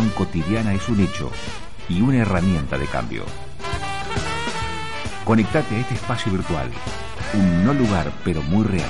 cotidiana 0.00 0.72
es 0.72 0.88
un 0.88 1.00
hecho 1.00 1.30
y 1.88 2.00
una 2.00 2.18
herramienta 2.18 2.78
de 2.78 2.86
cambio. 2.86 3.24
Conectate 5.24 5.76
a 5.76 5.80
este 5.80 5.94
espacio 5.94 6.32
virtual, 6.32 6.70
un 7.34 7.64
no 7.64 7.74
lugar 7.74 8.10
pero 8.24 8.42
muy 8.42 8.64
real, 8.64 8.88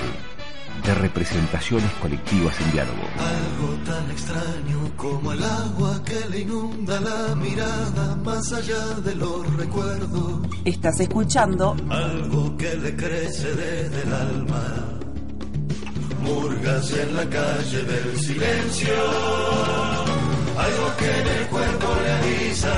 de 0.86 0.94
representaciones 0.94 1.90
colectivas 2.00 2.58
en 2.60 2.72
diálogo. 2.72 3.02
Algo 3.18 3.74
tan 3.84 4.10
extraño 4.10 4.96
como 4.96 5.32
el 5.32 5.42
agua 5.42 6.00
que 6.04 6.28
le 6.30 6.40
inunda 6.40 7.01
la 7.01 7.34
mirada 7.34 8.16
más 8.24 8.53
allá 8.53 8.87
de 9.04 9.14
los 9.16 9.56
recuerdos. 9.56 10.46
Estás 10.64 11.00
escuchando 11.00 11.76
Algo 11.90 12.56
que 12.56 12.74
le 12.76 12.94
crece 12.94 13.48
desde 13.54 14.03
el 14.03 14.14
alma. 14.14 14.64
Murgas 16.23 16.92
en 16.92 17.16
la 17.16 17.28
calle 17.28 17.82
del 17.82 18.19
silencio. 18.20 20.12
Algo 20.59 20.96
que 20.98 21.20
en 21.20 21.27
el 21.27 21.46
cuerpo 21.48 21.87
le 22.02 22.12
avisa. 22.12 22.73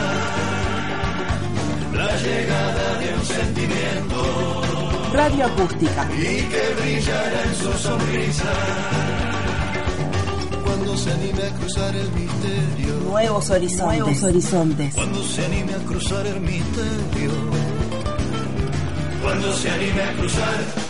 La 1.92 2.16
llegada 2.16 2.98
de 2.98 3.14
un 3.14 3.24
sentimiento 3.24 4.62
Radio 5.12 5.46
Acústica. 5.46 6.08
y 6.12 6.42
que 6.42 6.74
brillará 6.80 7.42
en 7.44 7.54
su 7.54 7.72
sonrisa. 7.74 8.52
Cuando 10.64 10.96
se 10.96 11.12
anime 11.12 11.42
a 11.42 11.50
cruzar 11.54 11.94
el 11.96 12.10
misterio. 12.12 12.94
Nuevos 13.04 13.50
horizontes. 13.50 13.98
Nuevos 14.00 14.22
horizontes. 14.22 14.94
Cuando 14.94 15.22
se 15.22 15.44
anime 15.44 15.74
a 15.74 15.78
cruzar 15.78 16.26
el 16.26 16.40
misterio. 16.40 17.30
Cuando 19.22 19.52
se 19.54 19.70
anime 19.70 20.02
a 20.02 20.12
cruzar. 20.14 20.83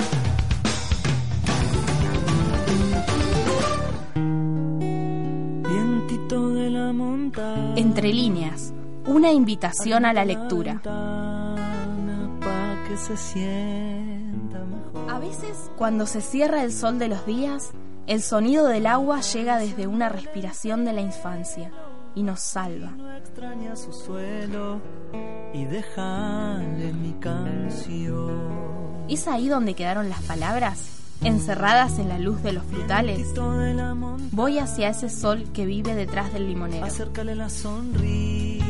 Entre 7.76 8.12
líneas, 8.12 8.72
una 9.04 9.32
invitación 9.32 10.04
a 10.04 10.12
la 10.12 10.24
lectura. 10.24 10.80
A 15.08 15.18
veces, 15.18 15.70
cuando 15.76 16.06
se 16.06 16.20
cierra 16.20 16.62
el 16.62 16.72
sol 16.72 17.00
de 17.00 17.08
los 17.08 17.26
días, 17.26 17.72
el 18.06 18.22
sonido 18.22 18.68
del 18.68 18.86
agua 18.86 19.22
llega 19.22 19.58
desde 19.58 19.88
una 19.88 20.08
respiración 20.08 20.84
de 20.84 20.92
la 20.92 21.00
infancia 21.00 21.72
y 22.14 22.22
nos 22.22 22.40
salva. 22.40 22.92
No 22.92 23.12
extraña 23.16 23.74
su 23.74 23.92
suelo 23.92 24.80
y 25.52 25.64
déjale 25.64 26.92
mi 26.92 27.12
canción. 27.14 29.04
¿Es 29.08 29.26
ahí 29.26 29.48
donde 29.48 29.74
quedaron 29.74 30.08
las 30.08 30.22
palabras? 30.22 31.03
Encerradas 31.22 31.98
en 31.98 32.08
la 32.08 32.18
luz 32.18 32.42
de 32.42 32.52
los 32.52 32.64
frutales. 32.64 33.28
Voy 34.32 34.58
hacia 34.58 34.88
ese 34.90 35.08
sol 35.08 35.44
que 35.52 35.64
vive 35.64 35.94
detrás 35.94 36.32
del 36.32 36.46
limonero. 36.48 36.84
Acércale 36.84 37.34
las 37.34 37.52
sonrisas 37.52 38.64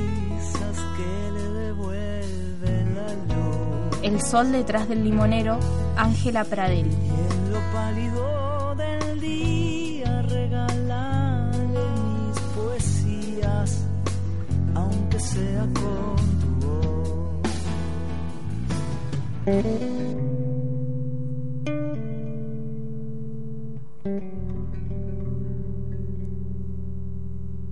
que 0.97 1.31
le 1.33 1.48
devuelven 1.48 2.95
la 2.95 3.12
luz. 3.34 3.98
El 4.03 4.20
sol 4.20 4.53
detrás 4.53 4.89
del 4.89 5.03
limonero, 5.05 5.59
Ángela 5.97 6.45
Pradelli. 6.45 6.91
Y 6.91 6.95
en 6.95 7.53
lo 7.53 7.61
pálido 7.72 8.75
del 8.77 9.20
día 9.20 10.22
regalarle 10.22 11.81
mis 12.05 12.39
poesías, 12.55 13.84
aunque 14.75 15.19
sea 15.19 15.62
con 15.75 16.17
tu 16.41 16.67
voz. 16.67 17.41
thank 24.05 24.22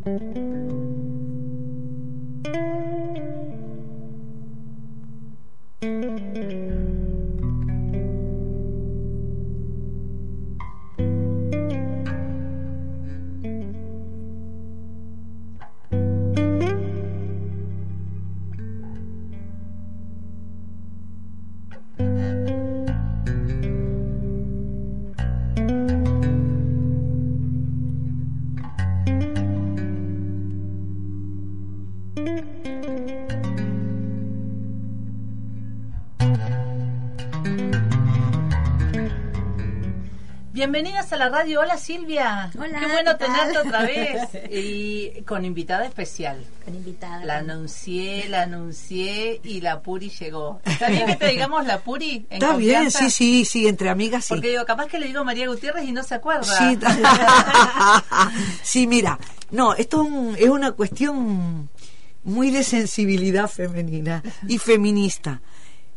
you 0.06 0.91
Bienvenidas 40.66 41.12
a 41.12 41.16
la 41.16 41.28
radio. 41.28 41.58
Hola 41.58 41.76
Silvia. 41.76 42.48
Hola, 42.56 42.78
Qué 42.78 42.86
bueno 42.86 43.16
tenerte 43.16 43.58
otra 43.58 43.82
vez. 43.84 44.28
Y 44.48 45.20
con 45.22 45.44
invitada 45.44 45.84
especial. 45.86 46.46
Con 46.64 46.76
invitada. 46.76 47.24
La 47.24 47.38
anuncié, 47.38 48.28
la 48.28 48.42
anuncié 48.42 49.40
y 49.42 49.60
la 49.60 49.82
Puri 49.82 50.08
llegó. 50.10 50.60
¿Está 50.64 50.88
bien 50.88 51.06
que 51.06 51.16
te 51.16 51.26
digamos 51.30 51.66
la 51.66 51.80
Puri? 51.80 52.26
en 52.30 52.40
Está 52.40 52.54
bien, 52.56 52.92
sí, 52.92 53.10
sí, 53.10 53.44
sí, 53.44 53.66
entre 53.66 53.90
amigas 53.90 54.26
sí. 54.26 54.34
Porque 54.34 54.50
digo, 54.50 54.64
capaz 54.64 54.86
que 54.86 55.00
le 55.00 55.08
digo 55.08 55.24
María 55.24 55.48
Gutiérrez 55.48 55.84
y 55.84 55.90
no 55.90 56.04
se 56.04 56.14
acuerda. 56.14 56.44
Sí, 56.44 56.78
sí, 58.62 58.86
mira, 58.86 59.18
no, 59.50 59.74
esto 59.74 60.04
es 60.04 60.08
un- 60.12 60.36
es 60.38 60.48
una 60.48 60.70
cuestión 60.70 61.70
muy 62.22 62.52
de 62.52 62.62
sensibilidad 62.62 63.48
femenina 63.48 64.22
y 64.46 64.58
feminista. 64.58 65.40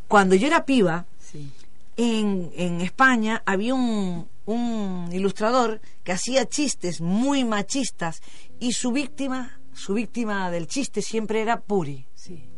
Cuando 0.07 0.33
yo 0.33 0.47
era 0.47 0.65
piba, 0.65 1.05
Sí. 1.19 1.51
en, 1.97 2.51
en 2.57 2.81
España 2.81 3.43
había 3.45 3.75
un, 3.75 4.27
un 4.45 5.09
ilustrador 5.11 5.81
que 6.03 6.11
hacía 6.11 6.45
chistes 6.47 7.01
muy 7.01 7.43
machistas 7.43 8.21
y 8.59 8.73
su 8.73 8.91
víctima, 8.91 9.59
su 9.73 9.93
víctima 9.93 10.49
del 10.51 10.67
chiste 10.67 11.01
siempre 11.01 11.41
era 11.41 11.61
Puri. 11.61 12.05
sí. 12.13 12.49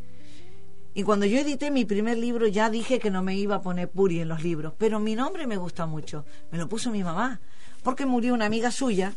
Y 0.93 1.03
cuando 1.03 1.27
yo 1.27 1.37
edité 1.37 1.69
mi 1.69 1.85
primer 1.85 2.17
libro 2.17 2.47
ya 2.47 2.71
dije 2.71 2.97
que 2.97 3.11
no 3.11 3.21
me 3.21 3.35
iba 3.35 3.57
a 3.57 3.61
poner 3.61 3.87
Puri 3.87 4.19
en 4.19 4.29
los 4.29 4.41
libros, 4.41 4.73
pero 4.79 4.99
mi 4.99 5.13
nombre 5.13 5.45
me 5.45 5.55
gusta 5.55 5.85
mucho. 5.85 6.25
Me 6.51 6.57
lo 6.57 6.67
puso 6.67 6.89
mi 6.89 7.03
mamá, 7.03 7.39
porque 7.83 8.07
murió 8.07 8.33
una 8.33 8.47
amiga 8.47 8.71
suya 8.71 9.13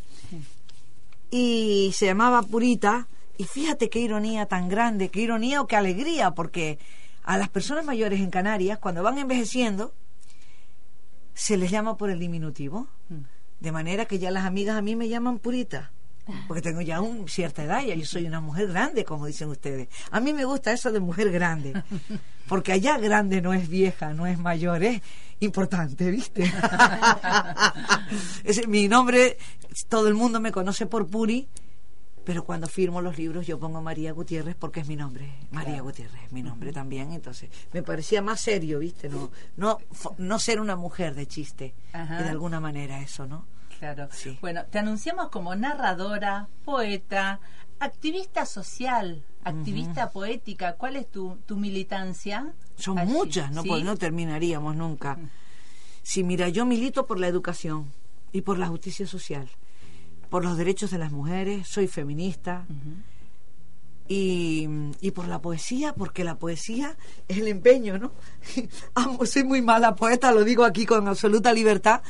y 1.30 1.90
se 1.94 2.04
llamaba 2.04 2.42
Purita. 2.42 3.08
Y 3.38 3.44
fíjate 3.44 3.88
qué 3.88 4.00
ironía 4.00 4.44
tan 4.44 4.68
grande, 4.68 5.08
qué 5.08 5.22
ironía 5.22 5.62
o 5.62 5.66
qué 5.66 5.76
alegría, 5.76 6.32
porque 6.32 6.78
a 7.24 7.38
las 7.38 7.48
personas 7.48 7.86
mayores 7.86 8.20
en 8.20 8.28
Canarias, 8.28 8.78
cuando 8.78 9.02
van 9.02 9.16
envejeciendo, 9.16 9.94
se 11.34 11.56
les 11.56 11.70
llama 11.70 11.96
por 11.96 12.10
el 12.10 12.18
diminutivo. 12.18 12.88
De 13.60 13.72
manera 13.72 14.06
que 14.06 14.18
ya 14.18 14.30
las 14.30 14.44
amigas 14.44 14.76
a 14.76 14.82
mí 14.82 14.96
me 14.96 15.08
llaman 15.08 15.38
Purita. 15.38 15.90
Porque 16.46 16.62
tengo 16.62 16.80
ya 16.80 17.00
un, 17.00 17.28
cierta 17.28 17.64
edad, 17.64 17.82
ya 17.82 17.94
yo 17.94 18.04
soy 18.04 18.26
una 18.26 18.40
mujer 18.40 18.68
grande, 18.68 19.04
como 19.04 19.26
dicen 19.26 19.48
ustedes. 19.48 19.88
A 20.10 20.20
mí 20.20 20.32
me 20.32 20.44
gusta 20.44 20.72
eso 20.72 20.92
de 20.92 21.00
mujer 21.00 21.30
grande. 21.30 21.82
Porque 22.48 22.72
allá 22.72 22.98
grande 22.98 23.40
no 23.40 23.52
es 23.52 23.68
vieja, 23.68 24.12
no 24.12 24.26
es 24.26 24.38
mayor, 24.38 24.82
es 24.82 25.02
importante, 25.40 26.10
¿viste? 26.10 26.50
Ese, 28.44 28.66
mi 28.66 28.88
nombre, 28.88 29.38
todo 29.88 30.08
el 30.08 30.14
mundo 30.14 30.40
me 30.40 30.52
conoce 30.52 30.86
por 30.86 31.06
Puri, 31.06 31.48
pero 32.24 32.44
cuando 32.44 32.66
firmo 32.66 33.00
los 33.00 33.18
libros 33.18 33.46
yo 33.46 33.58
pongo 33.58 33.80
María 33.80 34.12
Gutiérrez 34.12 34.54
porque 34.56 34.80
es 34.80 34.88
mi 34.88 34.96
nombre. 34.96 35.32
María 35.50 35.80
Gutiérrez 35.80 36.24
es 36.24 36.32
mi 36.32 36.42
nombre 36.42 36.72
también, 36.72 37.12
entonces 37.12 37.50
me 37.72 37.82
parecía 37.82 38.22
más 38.22 38.40
serio, 38.40 38.78
¿viste? 38.78 39.08
No, 39.08 39.30
no, 39.56 39.78
no 40.18 40.38
ser 40.38 40.60
una 40.60 40.76
mujer 40.76 41.14
de 41.14 41.26
chiste, 41.26 41.74
Ajá. 41.92 42.22
de 42.22 42.28
alguna 42.28 42.60
manera 42.60 43.00
eso, 43.00 43.26
¿no? 43.26 43.46
Claro. 43.78 44.08
Sí. 44.12 44.38
Bueno, 44.42 44.64
te 44.66 44.78
anunciamos 44.78 45.30
como 45.30 45.54
narradora, 45.54 46.48
poeta, 46.66 47.40
activista 47.78 48.44
social, 48.44 49.24
activista 49.42 50.10
poética. 50.10 50.74
¿Cuál 50.74 50.96
es 50.96 51.10
tu, 51.10 51.36
tu 51.46 51.56
militancia? 51.56 52.52
Son 52.76 52.98
allí? 52.98 53.10
muchas, 53.10 53.50
no, 53.50 53.62
¿Sí? 53.62 53.68
pues 53.68 53.82
no 53.82 53.96
terminaríamos 53.96 54.76
nunca. 54.76 55.18
Sí, 56.02 56.22
mira, 56.22 56.48
yo 56.50 56.66
milito 56.66 57.06
por 57.06 57.18
la 57.18 57.28
educación 57.28 57.90
y 58.32 58.42
por 58.42 58.58
la 58.58 58.68
justicia 58.68 59.06
social, 59.06 59.48
por 60.30 60.44
los 60.44 60.56
derechos 60.56 60.90
de 60.90 60.98
las 60.98 61.12
mujeres, 61.12 61.66
soy 61.68 61.88
feminista. 61.88 62.64
Y, 64.08 64.68
y 65.00 65.10
por 65.12 65.28
la 65.28 65.40
poesía, 65.40 65.92
porque 65.92 66.24
la 66.24 66.36
poesía 66.36 66.96
es 67.28 67.38
el 67.38 67.48
empeño, 67.48 67.98
¿no? 67.98 68.12
Amo, 68.94 69.24
soy 69.26 69.44
muy 69.44 69.62
mala 69.62 69.94
poeta, 69.94 70.32
lo 70.32 70.42
digo 70.42 70.64
aquí 70.64 70.84
con 70.86 71.06
absoluta 71.06 71.52
libertad, 71.52 72.02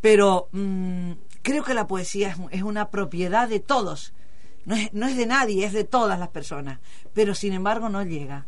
pero 0.00 0.48
mm, 0.52 1.12
creo 1.42 1.64
que 1.64 1.74
la 1.74 1.88
poesía 1.88 2.28
es, 2.28 2.36
es 2.50 2.62
una 2.62 2.90
propiedad 2.90 3.48
de 3.48 3.58
todos. 3.58 4.12
No 4.64 4.76
es, 4.76 4.92
no 4.92 5.08
es 5.08 5.16
de 5.16 5.26
nadie, 5.26 5.64
es 5.64 5.72
de 5.72 5.84
todas 5.84 6.18
las 6.18 6.28
personas, 6.28 6.78
pero 7.14 7.34
sin 7.34 7.52
embargo 7.52 7.88
no 7.88 8.04
llega. 8.04 8.46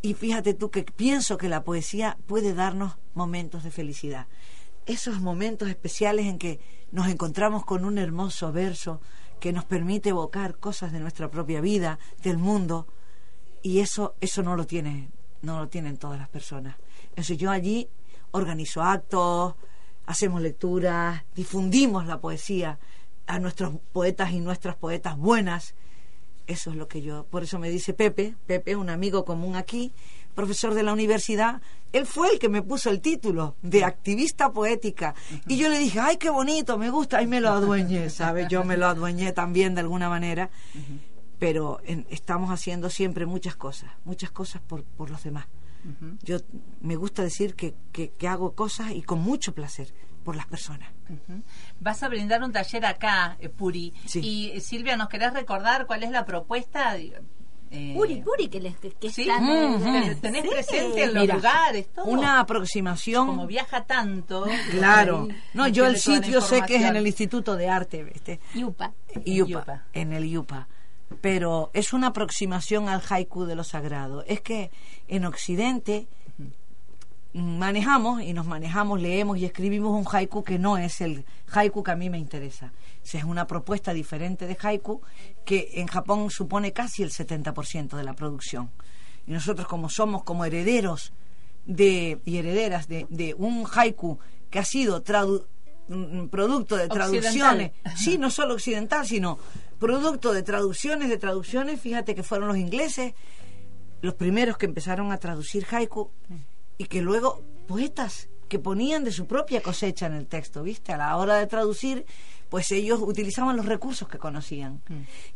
Y 0.00 0.14
fíjate 0.14 0.54
tú 0.54 0.70
que 0.70 0.84
pienso 0.84 1.38
que 1.38 1.48
la 1.48 1.64
poesía 1.64 2.18
puede 2.26 2.54
darnos 2.54 2.98
momentos 3.14 3.64
de 3.64 3.70
felicidad. 3.70 4.26
Esos 4.86 5.20
momentos 5.20 5.68
especiales 5.68 6.26
en 6.26 6.38
que 6.38 6.60
nos 6.90 7.08
encontramos 7.08 7.64
con 7.64 7.84
un 7.84 7.98
hermoso 7.98 8.52
verso 8.52 9.00
que 9.40 9.52
nos 9.52 9.64
permite 9.64 10.10
evocar 10.10 10.56
cosas 10.58 10.92
de 10.92 11.00
nuestra 11.00 11.30
propia 11.30 11.60
vida, 11.60 11.98
del 12.22 12.38
mundo, 12.38 12.86
y 13.62 13.80
eso, 13.80 14.14
eso 14.20 14.42
no 14.42 14.56
lo 14.56 14.66
tiene, 14.66 15.08
no 15.40 15.58
lo 15.58 15.68
tienen 15.68 15.96
todas 15.96 16.18
las 16.18 16.28
personas. 16.28 16.76
Entonces 17.10 17.38
yo 17.38 17.50
allí 17.50 17.88
organizo 18.32 18.82
actos, 18.82 19.54
hacemos 20.06 20.42
lecturas, 20.42 21.24
difundimos 21.34 22.06
la 22.06 22.20
poesía 22.20 22.78
a 23.26 23.38
nuestros 23.38 23.74
poetas 23.92 24.32
y 24.32 24.40
nuestras 24.40 24.76
poetas 24.76 25.16
buenas. 25.16 25.74
Eso 26.46 26.70
es 26.70 26.76
lo 26.76 26.88
que 26.88 27.02
yo, 27.02 27.24
por 27.26 27.44
eso 27.44 27.58
me 27.58 27.70
dice 27.70 27.94
Pepe, 27.94 28.34
Pepe, 28.46 28.76
un 28.76 28.90
amigo 28.90 29.24
común 29.24 29.54
aquí, 29.56 29.92
profesor 30.34 30.74
de 30.74 30.82
la 30.82 30.92
universidad, 30.92 31.60
él 31.92 32.06
fue 32.06 32.30
el 32.32 32.38
que 32.38 32.48
me 32.48 32.62
puso 32.62 32.88
el 32.90 33.00
título 33.00 33.56
de 33.62 33.84
activista 33.84 34.50
poética. 34.52 35.14
Y 35.46 35.56
yo 35.58 35.68
le 35.68 35.78
dije, 35.78 36.00
ay, 36.00 36.16
qué 36.16 36.30
bonito, 36.30 36.78
me 36.78 36.90
gusta, 36.90 37.20
y 37.22 37.26
me 37.26 37.40
lo 37.40 37.50
adueñé, 37.50 38.08
¿sabes? 38.10 38.48
Yo 38.48 38.64
me 38.64 38.76
lo 38.76 38.86
adueñé 38.86 39.32
también 39.32 39.74
de 39.74 39.80
alguna 39.82 40.08
manera. 40.08 40.50
Pero 41.38 41.80
en- 41.84 42.06
estamos 42.08 42.50
haciendo 42.50 42.88
siempre 42.88 43.26
muchas 43.26 43.56
cosas, 43.56 43.90
muchas 44.04 44.30
cosas 44.30 44.62
por, 44.62 44.84
por 44.84 45.10
los 45.10 45.22
demás. 45.24 45.46
Yo 46.22 46.38
me 46.80 46.94
gusta 46.94 47.22
decir 47.24 47.56
que, 47.56 47.74
que, 47.90 48.10
que 48.10 48.28
hago 48.28 48.54
cosas 48.54 48.92
y 48.92 49.02
con 49.02 49.20
mucho 49.20 49.52
placer 49.52 49.92
por 50.22 50.36
las 50.36 50.46
personas. 50.46 50.88
Vas 51.80 52.04
a 52.04 52.08
brindar 52.08 52.44
un 52.44 52.52
taller 52.52 52.86
acá, 52.86 53.36
eh, 53.40 53.48
Puri. 53.48 53.92
Sí. 54.06 54.20
Y 54.20 54.50
eh, 54.50 54.60
Silvia, 54.60 54.96
¿nos 54.96 55.08
querés 55.08 55.32
recordar 55.34 55.86
cuál 55.86 56.04
es 56.04 56.10
la 56.12 56.24
propuesta? 56.24 56.96
Eh, 57.74 57.94
Puri, 57.96 58.16
Puri, 58.20 58.48
que, 58.48 58.60
les, 58.60 58.76
que, 58.76 58.90
que 58.90 59.10
¿Sí? 59.10 59.22
están- 59.22 59.44
Mm, 59.44 60.20
¿Tenés 60.20 60.42
Sí. 60.42 60.48
presente 60.50 61.04
en 61.04 61.14
los 61.14 61.22
Mira, 61.22 61.34
lugares? 61.36 61.86
Todo? 61.94 62.04
Una 62.04 62.38
aproximación. 62.40 63.26
Como 63.28 63.46
viaja 63.46 63.84
tanto. 63.84 64.44
Claro. 64.70 65.28
ahí 65.30 65.36
No, 65.54 65.66
yo 65.68 65.86
el 65.86 65.96
sitio 65.96 66.42
sé 66.42 66.60
que 66.66 66.76
es 66.76 66.82
en 66.82 66.96
el 66.96 67.06
Instituto 67.06 67.56
de 67.56 67.68
Arte, 67.70 68.04
¿viste? 68.04 68.40
Yupa. 68.54 68.92
Yupa, 69.24 69.48
Yupa. 69.60 69.82
en 69.94 70.12
el 70.12 70.28
Yupa. 70.28 70.68
Pero 71.22 71.70
es 71.72 71.92
una 71.94 72.08
aproximación 72.08 72.88
al 72.90 73.00
haiku 73.08 73.44
de 73.46 73.54
lo 73.54 73.64
sagrado. 73.64 74.22
Es 74.26 74.40
que 74.42 74.70
en 75.08 75.24
Occidente 75.24 76.06
manejamos 77.34 78.22
y 78.22 78.34
nos 78.34 78.46
manejamos, 78.46 79.00
leemos 79.00 79.38
y 79.38 79.46
escribimos 79.46 79.92
un 79.98 80.04
haiku 80.14 80.44
que 80.44 80.58
no 80.58 80.76
es 80.76 81.00
el 81.00 81.24
haiku 81.50 81.82
que 81.82 81.90
a 81.90 81.96
mí 81.96 82.10
me 82.10 82.18
interesa. 82.18 82.72
Sea, 83.02 83.20
es 83.20 83.26
una 83.26 83.46
propuesta 83.46 83.92
diferente 83.92 84.46
de 84.46 84.56
haiku 84.60 85.00
que 85.44 85.70
en 85.74 85.86
Japón 85.88 86.30
supone 86.30 86.72
casi 86.72 87.02
el 87.02 87.10
70% 87.10 87.96
de 87.96 88.04
la 88.04 88.14
producción. 88.14 88.70
Y 89.26 89.32
nosotros 89.32 89.66
como 89.66 89.88
somos 89.88 90.22
como 90.24 90.44
herederos 90.44 91.12
de, 91.66 92.20
y 92.24 92.36
herederas 92.38 92.88
de, 92.88 93.06
de 93.10 93.34
un 93.34 93.66
haiku 93.72 94.18
que 94.50 94.58
ha 94.58 94.64
sido 94.64 95.02
tradu- 95.02 95.46
mm, 95.88 96.26
producto 96.26 96.76
de 96.76 96.88
traducciones, 96.88 97.70
Occidental. 97.70 97.96
sí, 97.96 98.18
no 98.18 98.30
solo 98.30 98.54
occidental, 98.54 99.06
sino 99.06 99.38
producto 99.78 100.32
de 100.32 100.42
traducciones, 100.42 101.08
de 101.08 101.18
traducciones, 101.18 101.80
fíjate 101.80 102.14
que 102.14 102.22
fueron 102.22 102.48
los 102.48 102.56
ingleses 102.56 103.14
los 104.00 104.14
primeros 104.14 104.58
que 104.58 104.66
empezaron 104.66 105.12
a 105.12 105.18
traducir 105.18 105.64
haiku 105.70 106.10
y 106.78 106.86
que 106.86 107.00
luego 107.02 107.40
poetas 107.68 108.28
que 108.52 108.58
ponían 108.58 109.02
de 109.02 109.12
su 109.12 109.24
propia 109.26 109.62
cosecha 109.62 110.04
en 110.04 110.12
el 110.12 110.26
texto, 110.26 110.62
¿viste? 110.62 110.92
A 110.92 110.98
la 110.98 111.16
hora 111.16 111.36
de 111.36 111.46
traducir, 111.46 112.04
pues 112.50 112.70
ellos 112.70 113.00
utilizaban 113.00 113.56
los 113.56 113.64
recursos 113.64 114.06
que 114.06 114.18
conocían. 114.18 114.82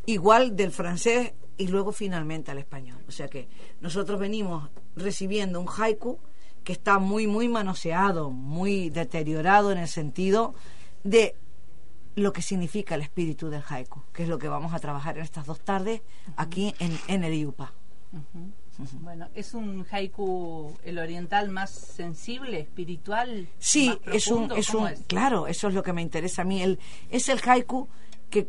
Igual 0.05 0.55
del 0.55 0.69
francés 0.69 1.33
y 1.57 1.67
luego 1.67 1.91
finalmente 1.91 2.51
al 2.51 2.59
español. 2.59 2.99
O 3.07 3.11
sea 3.11 3.27
que 3.27 3.47
nosotros 3.81 4.19
venimos 4.19 4.69
recibiendo 4.95 5.59
un 5.59 5.67
haiku 5.67 6.19
que 6.63 6.73
está 6.73 6.99
muy, 6.99 7.25
muy 7.25 7.47
manoseado, 7.47 8.29
muy 8.29 8.91
deteriorado 8.91 9.71
en 9.71 9.79
el 9.79 9.87
sentido 9.87 10.53
de 11.03 11.33
lo 12.13 12.31
que 12.33 12.43
significa 12.43 12.93
el 12.93 13.01
espíritu 13.01 13.49
del 13.49 13.63
haiku, 13.67 14.03
que 14.13 14.21
es 14.21 14.29
lo 14.29 14.37
que 14.37 14.47
vamos 14.47 14.75
a 14.75 14.79
trabajar 14.79 15.17
en 15.17 15.23
estas 15.23 15.47
dos 15.47 15.59
tardes 15.61 16.03
aquí 16.35 16.75
en, 16.77 16.95
en 17.07 17.23
el 17.23 17.33
IUPA. 17.33 17.73
Bueno, 19.01 19.27
¿es 19.33 19.53
un 19.53 19.85
haiku 19.89 20.77
el 20.83 20.99
oriental 20.99 21.49
más 21.49 21.71
sensible, 21.71 22.59
espiritual? 22.59 23.47
Sí, 23.57 23.89
más 24.05 24.15
es 24.15 24.27
un, 24.27 24.51
es 24.51 24.69
¿Cómo 24.69 24.85
un, 24.85 24.93
claro, 25.07 25.47
eso 25.47 25.67
es 25.67 25.73
lo 25.73 25.81
que 25.81 25.93
me 25.93 26.01
interesa 26.01 26.43
a 26.43 26.45
mí. 26.45 26.61
El, 26.61 26.79
es 27.09 27.27
el 27.29 27.39
haiku 27.43 27.87
que 28.29 28.47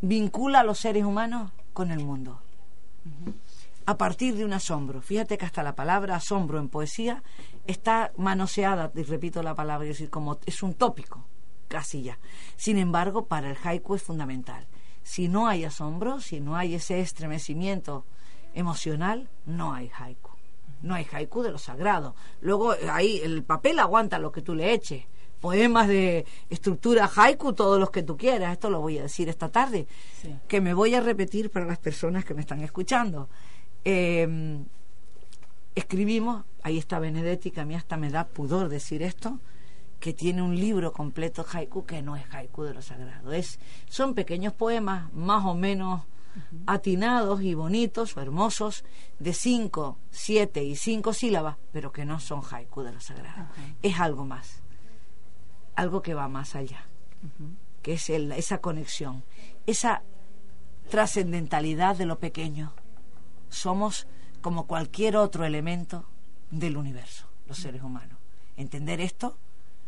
vincula 0.00 0.60
a 0.60 0.64
los 0.64 0.78
seres 0.78 1.04
humanos 1.04 1.52
con 1.72 1.92
el 1.92 2.04
mundo. 2.04 2.40
A 3.84 3.96
partir 3.96 4.34
de 4.34 4.44
un 4.44 4.52
asombro. 4.52 5.00
Fíjate 5.00 5.38
que 5.38 5.44
hasta 5.44 5.62
la 5.62 5.76
palabra 5.76 6.16
asombro 6.16 6.58
en 6.58 6.68
poesía 6.68 7.22
está 7.68 8.10
manoseada, 8.16 8.90
y 8.96 9.02
repito 9.04 9.44
la 9.44 9.54
palabra, 9.54 9.86
es 9.86 9.94
decir, 9.94 10.10
como 10.10 10.38
es 10.44 10.62
un 10.64 10.74
tópico, 10.74 11.24
casi 11.68 12.02
ya. 12.02 12.18
Sin 12.56 12.78
embargo, 12.78 13.26
para 13.26 13.50
el 13.50 13.56
haiku 13.62 13.94
es 13.94 14.02
fundamental. 14.02 14.66
Si 15.04 15.28
no 15.28 15.46
hay 15.46 15.64
asombro, 15.64 16.20
si 16.20 16.40
no 16.40 16.56
hay 16.56 16.74
ese 16.74 17.00
estremecimiento 17.00 18.04
emocional, 18.56 19.28
no 19.44 19.72
hay 19.72 19.90
haiku. 19.96 20.32
No 20.82 20.94
hay 20.94 21.06
haiku 21.10 21.42
de 21.42 21.52
lo 21.52 21.58
sagrado. 21.58 22.16
Luego 22.40 22.74
eh, 22.74 22.88
ahí 22.90 23.20
el 23.22 23.44
papel 23.44 23.78
aguanta 23.78 24.18
lo 24.18 24.32
que 24.32 24.42
tú 24.42 24.54
le 24.54 24.72
eches. 24.72 25.04
Poemas 25.40 25.86
de 25.86 26.24
estructura 26.50 27.08
haiku, 27.14 27.52
todos 27.52 27.78
los 27.78 27.90
que 27.90 28.02
tú 28.02 28.16
quieras. 28.16 28.52
Esto 28.52 28.70
lo 28.70 28.80
voy 28.80 28.98
a 28.98 29.02
decir 29.02 29.28
esta 29.28 29.50
tarde. 29.50 29.86
Sí. 30.20 30.34
Que 30.48 30.60
me 30.60 30.74
voy 30.74 30.94
a 30.94 31.00
repetir 31.00 31.50
para 31.50 31.66
las 31.66 31.78
personas 31.78 32.24
que 32.24 32.34
me 32.34 32.40
están 32.40 32.62
escuchando. 32.62 33.28
Eh, 33.84 34.58
escribimos, 35.74 36.44
ahí 36.62 36.78
está 36.78 36.98
Benedetti, 36.98 37.50
que 37.50 37.60
a 37.60 37.64
mí 37.64 37.74
hasta 37.74 37.96
me 37.96 38.10
da 38.10 38.26
pudor 38.26 38.68
decir 38.68 39.02
esto, 39.02 39.38
que 40.00 40.14
tiene 40.14 40.42
un 40.42 40.56
libro 40.56 40.92
completo 40.92 41.44
haiku 41.52 41.84
que 41.84 42.02
no 42.02 42.16
es 42.16 42.24
haiku 42.34 42.64
de 42.64 42.74
lo 42.74 42.82
sagrado. 42.82 43.32
Es, 43.32 43.60
son 43.88 44.14
pequeños 44.14 44.54
poemas 44.54 45.12
más 45.12 45.44
o 45.44 45.54
menos 45.54 46.02
atinados 46.66 47.42
y 47.42 47.54
bonitos 47.54 48.16
o 48.16 48.20
hermosos 48.20 48.84
de 49.18 49.32
cinco, 49.32 49.98
siete 50.10 50.62
y 50.64 50.76
cinco 50.76 51.12
sílabas, 51.12 51.56
pero 51.72 51.92
que 51.92 52.04
no 52.04 52.20
son 52.20 52.42
haiku 52.50 52.82
de 52.82 52.92
lo 52.92 53.00
sagrado. 53.00 53.48
Es 53.82 53.98
algo 54.00 54.24
más, 54.24 54.62
algo 55.74 56.02
que 56.02 56.14
va 56.14 56.28
más 56.28 56.54
allá, 56.54 56.84
que 57.82 57.94
es 57.94 58.10
el- 58.10 58.32
esa 58.32 58.58
conexión, 58.58 59.22
esa 59.66 60.02
trascendentalidad 60.90 61.96
de 61.96 62.06
lo 62.06 62.18
pequeño. 62.18 62.72
Somos 63.48 64.06
como 64.40 64.66
cualquier 64.66 65.16
otro 65.16 65.44
elemento 65.44 66.04
del 66.50 66.76
universo, 66.76 67.26
los 67.46 67.58
seres 67.58 67.82
humanos. 67.82 68.18
Entender 68.56 69.00
esto 69.00 69.36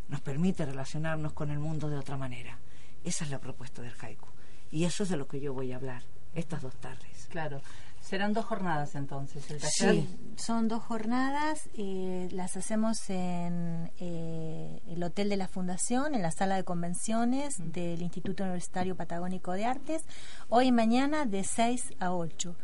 nos 0.09 0.21
permite 0.21 0.65
relacionarnos 0.65 1.33
con 1.33 1.51
el 1.51 1.59
mundo 1.59 1.89
de 1.89 1.97
otra 1.97 2.17
manera. 2.17 2.59
Esa 3.03 3.23
es 3.23 3.31
la 3.31 3.39
propuesta 3.39 3.81
del 3.81 3.93
haiku. 4.01 4.27
Y 4.71 4.83
eso 4.85 5.03
es 5.03 5.09
de 5.09 5.17
lo 5.17 5.27
que 5.27 5.39
yo 5.39 5.53
voy 5.53 5.71
a 5.71 5.77
hablar 5.77 6.03
estas 6.33 6.61
dos 6.61 6.75
tardes. 6.75 7.27
Claro. 7.29 7.61
Serán 8.01 8.33
dos 8.33 8.45
jornadas 8.45 8.95
entonces. 8.95 9.49
El 9.51 9.59
taller. 9.59 10.03
Sí. 10.03 10.19
Son 10.35 10.67
dos 10.67 10.81
jornadas, 10.81 11.69
eh, 11.75 12.27
las 12.31 12.55
hacemos 12.57 13.09
en 13.09 13.91
eh, 13.99 14.81
el 14.87 15.03
Hotel 15.03 15.29
de 15.29 15.37
la 15.37 15.47
Fundación, 15.47 16.15
en 16.15 16.21
la 16.21 16.31
sala 16.31 16.55
de 16.55 16.63
convenciones 16.63 17.55
del 17.59 18.01
Instituto 18.01 18.43
Universitario 18.43 18.95
Patagónico 18.95 19.51
de 19.51 19.65
Artes, 19.65 20.03
hoy 20.47 20.67
y 20.67 20.71
mañana 20.71 21.25
de 21.25 21.43
6 21.43 21.93
a 21.99 22.13
8, 22.13 22.55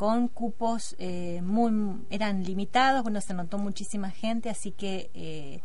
con 0.00 0.28
cupos 0.28 0.96
eh, 0.98 1.42
muy, 1.42 2.00
eran 2.08 2.42
limitados, 2.42 3.02
bueno, 3.02 3.20
se 3.20 3.34
notó 3.34 3.58
muchísima 3.58 4.10
gente, 4.10 4.48
así 4.48 4.72
que 4.72 5.10
eh, 5.12 5.60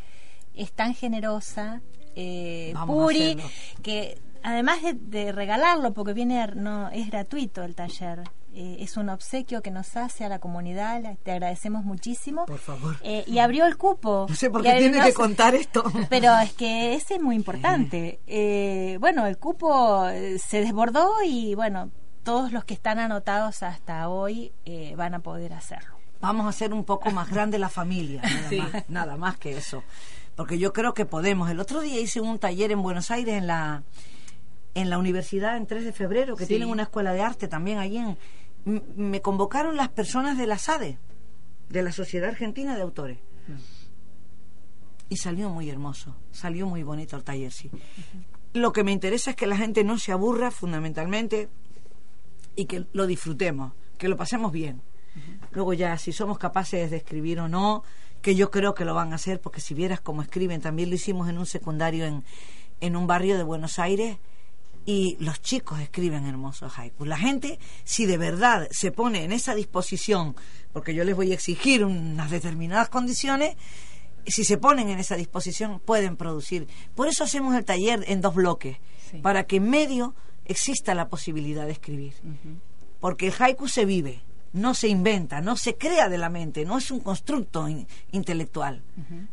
es 0.54 0.74
tan 0.74 0.94
generosa. 0.94 1.82
Eh, 2.18 2.74
Puri, 2.86 3.38
que 3.82 4.18
además 4.46 4.82
de, 4.82 4.94
de 4.94 5.32
regalarlo, 5.32 5.94
porque 5.94 6.14
viene 6.14 6.46
no 6.56 6.90
es 6.90 7.10
gratuito 7.10 7.64
el 7.64 7.76
taller, 7.76 8.22
eh, 8.54 8.78
es 8.80 8.96
un 8.96 9.10
obsequio 9.10 9.62
que 9.62 9.72
nos 9.72 9.98
hace 9.98 10.24
a 10.24 10.30
la 10.30 10.40
comunidad, 10.40 11.02
la- 11.02 11.16
te 11.16 11.32
agradecemos 11.32 11.84
muchísimo. 11.84 12.46
Por 12.46 12.60
favor. 12.60 12.96
Eh, 13.02 13.24
y 13.28 13.40
abrió 13.40 13.66
el 13.66 13.76
cupo. 13.78 14.26
No 14.30 14.36
sé 14.36 14.50
por 14.50 14.62
qué 14.64 14.74
tiene 14.78 15.02
que 15.02 15.14
contar 15.14 15.56
esto. 15.56 15.84
Pero 16.10 16.38
es 16.40 16.54
que 16.54 16.96
ese 16.96 17.16
es 17.16 17.22
muy 17.22 17.36
importante. 17.36 18.20
Eh, 18.28 18.98
bueno, 19.02 19.26
el 19.26 19.38
cupo 19.38 20.08
eh, 20.08 20.38
se 20.40 20.62
desbordó 20.62 21.12
y 21.26 21.54
bueno, 21.56 21.90
todos 22.24 22.52
los 22.54 22.64
que 22.64 22.74
están 22.76 23.00
anotados 23.00 23.62
hasta 23.64 24.08
hoy 24.10 24.54
eh, 24.66 24.94
van 24.96 25.14
a 25.16 25.20
poder 25.20 25.52
hacerlo. 25.54 25.96
Vamos 26.22 26.46
a 26.46 26.50
hacer 26.50 26.74
un 26.74 26.86
poco 26.86 27.12
más 27.12 27.30
grande 27.30 27.60
la 27.60 27.70
familia, 27.70 28.22
nada, 28.22 28.46
Sí. 28.50 28.58
más, 28.60 28.90
nada 28.90 29.18
más 29.18 29.38
que 29.38 29.58
eso. 29.58 29.84
Porque 30.36 30.58
yo 30.58 30.72
creo 30.74 30.94
que 30.94 31.06
podemos. 31.06 31.50
El 31.50 31.60
otro 31.60 31.82
día 31.82 32.00
hice 32.00 32.22
un 32.22 32.40
taller 32.40 32.72
en 32.72 32.82
Buenos 32.82 33.12
Aires, 33.12 33.36
en 33.38 33.48
la, 33.48 33.84
en 34.76 34.90
la 34.92 34.98
universidad, 35.00 35.58
en 35.58 35.66
3 35.66 35.84
de 35.86 35.92
febrero, 35.94 36.36
que 36.36 36.44
Sí. 36.46 36.50
tienen 36.50 36.70
una 36.70 36.84
escuela 36.84 37.14
de 37.14 37.22
arte 37.22 37.48
también 37.48 37.80
allí. 37.80 37.98
En, 37.98 38.18
me 38.96 39.22
convocaron 39.22 39.76
las 39.76 39.90
personas 39.90 40.38
de 40.38 40.46
la 40.48 40.58
SADE, 40.58 40.98
de 41.70 41.82
la 41.84 41.92
Sociedad 41.92 42.30
Argentina 42.30 42.76
de 42.76 42.82
Autores. 42.84 43.18
Y 45.08 45.18
salió 45.18 45.50
muy 45.50 45.70
hermoso, 45.70 46.16
salió 46.32 46.66
muy 46.66 46.82
bonito 46.84 47.16
el 47.16 47.24
taller, 47.24 47.52
sí. 47.52 47.70
Lo 48.54 48.72
que 48.74 48.84
me 48.84 48.92
interesa 48.92 49.32
es 49.32 49.36
que 49.36 49.46
la 49.48 49.58
gente 49.58 49.84
no 49.84 50.00
se 50.00 50.12
aburra 50.12 50.50
fundamentalmente 50.50 51.48
y 52.56 52.66
que 52.66 52.86
lo 52.94 53.06
disfrutemos, 53.06 53.74
que 53.98 54.08
lo 54.08 54.18
pasemos 54.18 54.52
bien. 54.52 54.82
Luego 55.52 55.74
ya, 55.74 55.98
si 55.98 56.12
somos 56.12 56.38
capaces 56.40 56.90
de 56.90 56.98
escribir 56.98 57.40
o 57.40 57.48
no, 57.48 57.84
que 58.22 58.34
yo 58.36 58.50
creo 58.50 58.74
que 58.74 58.84
lo 58.84 58.96
van 58.96 59.12
a 59.12 59.16
hacer, 59.16 59.40
porque 59.40 59.62
si 59.62 59.74
vieras 59.76 60.02
cómo 60.02 60.22
escriben, 60.24 60.60
también 60.62 60.90
lo 60.90 60.96
hicimos 60.96 61.30
en 61.30 61.38
un 61.38 61.46
secundario 61.46 62.06
en, 62.06 62.24
en 62.82 62.96
un 62.96 63.06
barrio 63.06 63.38
de 63.38 63.44
Buenos 63.44 63.78
Aires, 63.78 64.18
y 64.86 65.18
los 65.20 65.42
chicos 65.42 65.80
escriben 65.80 66.26
hermosos 66.26 66.78
haikus. 66.78 67.08
La 67.08 67.18
gente, 67.18 67.60
si 67.84 68.06
de 68.06 68.18
verdad 68.18 68.68
se 68.72 68.92
pone 68.92 69.24
en 69.24 69.32
esa 69.32 69.56
disposición, 69.56 70.36
porque 70.74 70.94
yo 70.94 71.04
les 71.04 71.16
voy 71.16 71.32
a 71.32 71.36
exigir 71.36 71.84
unas 71.84 72.30
determinadas 72.30 72.90
condiciones, 72.90 73.56
si 74.28 74.44
se 74.44 74.58
ponen 74.58 74.90
en 74.90 75.00
esa 75.00 75.16
disposición 75.16 75.80
pueden 75.80 76.18
producir. 76.18 76.68
Por 76.96 77.08
eso 77.08 77.24
hacemos 77.24 77.56
el 77.56 77.66
taller 77.66 78.04
en 78.08 78.22
dos 78.22 78.36
bloques, 78.36 78.78
Sí. 79.12 79.18
para 79.18 79.44
que 79.46 79.58
en 79.58 79.70
medio 79.70 80.16
exista 80.46 80.96
la 80.96 81.10
posibilidad 81.10 81.66
de 81.66 81.72
escribir. 81.74 82.14
Porque 83.00 83.28
el 83.28 83.34
haiku 83.38 83.68
se 83.68 83.86
vive, 83.86 84.22
no 84.54 84.74
se 84.74 84.88
inventa, 84.88 85.42
no 85.42 85.58
se 85.58 85.76
crea 85.76 86.10
de 86.10 86.18
la 86.18 86.30
mente, 86.30 86.66
no 86.66 86.78
es 86.78 86.90
un 86.90 87.02
constructo 87.02 87.68
in- 87.70 87.88
intelectual, 88.12 88.82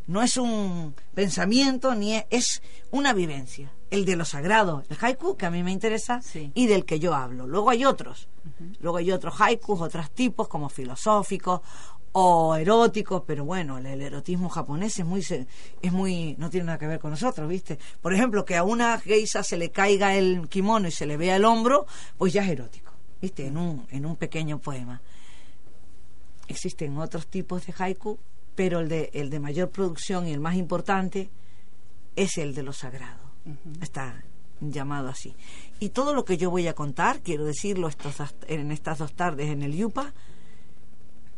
no 0.05 0.21
es 0.21 0.37
un 0.37 0.93
pensamiento, 1.15 1.95
ni 1.95 2.15
es, 2.15 2.25
es 2.29 2.61
una 2.91 3.13
vivencia. 3.13 3.71
El 3.93 4.05
de 4.05 4.15
lo 4.15 4.25
sagrado, 4.25 4.83
el 4.89 4.97
haiku, 4.99 5.37
que 5.37 5.45
a 5.45 5.51
mí 5.51 5.61
me 5.61 5.71
interesa, 5.71 6.19
Sí. 6.23 6.51
y 6.55 6.65
del 6.65 6.83
que 6.83 6.99
yo 6.99 7.13
hablo. 7.13 7.45
Luego 7.45 7.69
hay 7.69 7.85
otros, 7.85 8.27
luego 8.79 8.97
hay 8.97 9.11
otros 9.11 9.35
haikus, 9.39 9.81
otros 9.81 10.09
tipos, 10.09 10.47
como 10.47 10.67
filosóficos 10.67 11.61
o 12.11 12.55
eróticos, 12.55 13.21
pero 13.27 13.45
bueno, 13.45 13.77
el, 13.77 13.85
el 13.85 14.01
erotismo 14.01 14.49
japonés 14.49 14.97
es 14.97 15.05
muy, 15.05 15.19
es 15.19 15.91
muy, 15.91 16.35
no 16.39 16.49
tiene 16.49 16.65
nada 16.65 16.79
que 16.79 16.87
ver 16.87 16.99
con 16.99 17.11
nosotros, 17.11 17.47
¿viste? 17.47 17.77
Por 18.01 18.15
ejemplo, 18.15 18.43
que 18.45 18.57
a 18.57 18.63
una 18.63 18.99
geisa 18.99 19.43
se 19.43 19.57
le 19.57 19.69
caiga 19.69 20.15
el 20.15 20.47
kimono 20.49 20.87
y 20.87 20.91
se 20.91 21.05
le 21.05 21.15
vea 21.15 21.35
el 21.35 21.45
hombro, 21.45 21.85
pues 22.17 22.33
ya 22.33 22.43
es 22.43 22.49
erótico, 22.49 22.91
¿viste? 23.21 23.45
En 23.45 23.57
un, 23.57 23.85
en 23.91 24.07
un 24.07 24.15
pequeño 24.15 24.57
poema. 24.57 25.01
Existen 26.47 26.97
otros 26.97 27.27
tipos 27.27 27.65
de 27.67 27.73
haiku, 27.77 28.17
pero 28.55 28.79
el 28.79 28.89
de, 28.89 29.11
el 29.13 29.29
de 29.29 29.39
mayor 29.39 29.69
producción 29.69 30.27
y 30.27 30.33
el 30.33 30.39
más 30.39 30.55
importante 30.55 31.29
es 32.15 32.37
el 32.39 32.55
de 32.55 32.63
lo 32.63 32.73
sagrado. 32.73 33.22
Está 33.81 34.23
llamado 34.61 35.09
así. 35.09 35.35
Y 35.79 35.89
todo 35.89 36.13
lo 36.13 36.25
que 36.25 36.37
yo 36.37 36.49
voy 36.49 36.67
a 36.67 36.73
contar, 36.73 37.19
quiero 37.21 37.45
decirlo 37.45 37.87
estos, 37.87 38.15
en 38.47 38.71
estas 38.71 38.99
dos 38.99 39.13
tardes 39.13 39.49
en 39.49 39.61
el 39.61 39.75
Yupa, 39.75 40.13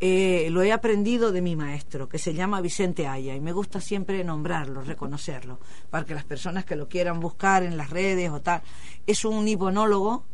eh, 0.02 0.50
lo 0.52 0.62
he 0.62 0.74
aprendido 0.74 1.32
de 1.32 1.42
mi 1.42 1.56
maestro, 1.56 2.10
que 2.10 2.20
se 2.20 2.34
llama 2.34 2.62
Vicente 2.62 3.08
Aya, 3.08 3.34
y 3.34 3.40
me 3.40 3.54
gusta 3.54 3.80
siempre 3.80 4.24
nombrarlo, 4.24 4.82
reconocerlo, 4.82 5.60
para 5.90 6.06
que 6.06 6.14
las 6.14 6.26
personas 6.26 6.66
que 6.66 6.76
lo 6.76 6.90
quieran 6.90 7.20
buscar 7.20 7.64
en 7.64 7.78
las 7.78 7.90
redes 7.90 8.30
o 8.30 8.42
tal. 8.42 8.62
Es 9.08 9.24
un 9.24 9.48
hibonólogo. 9.48 10.26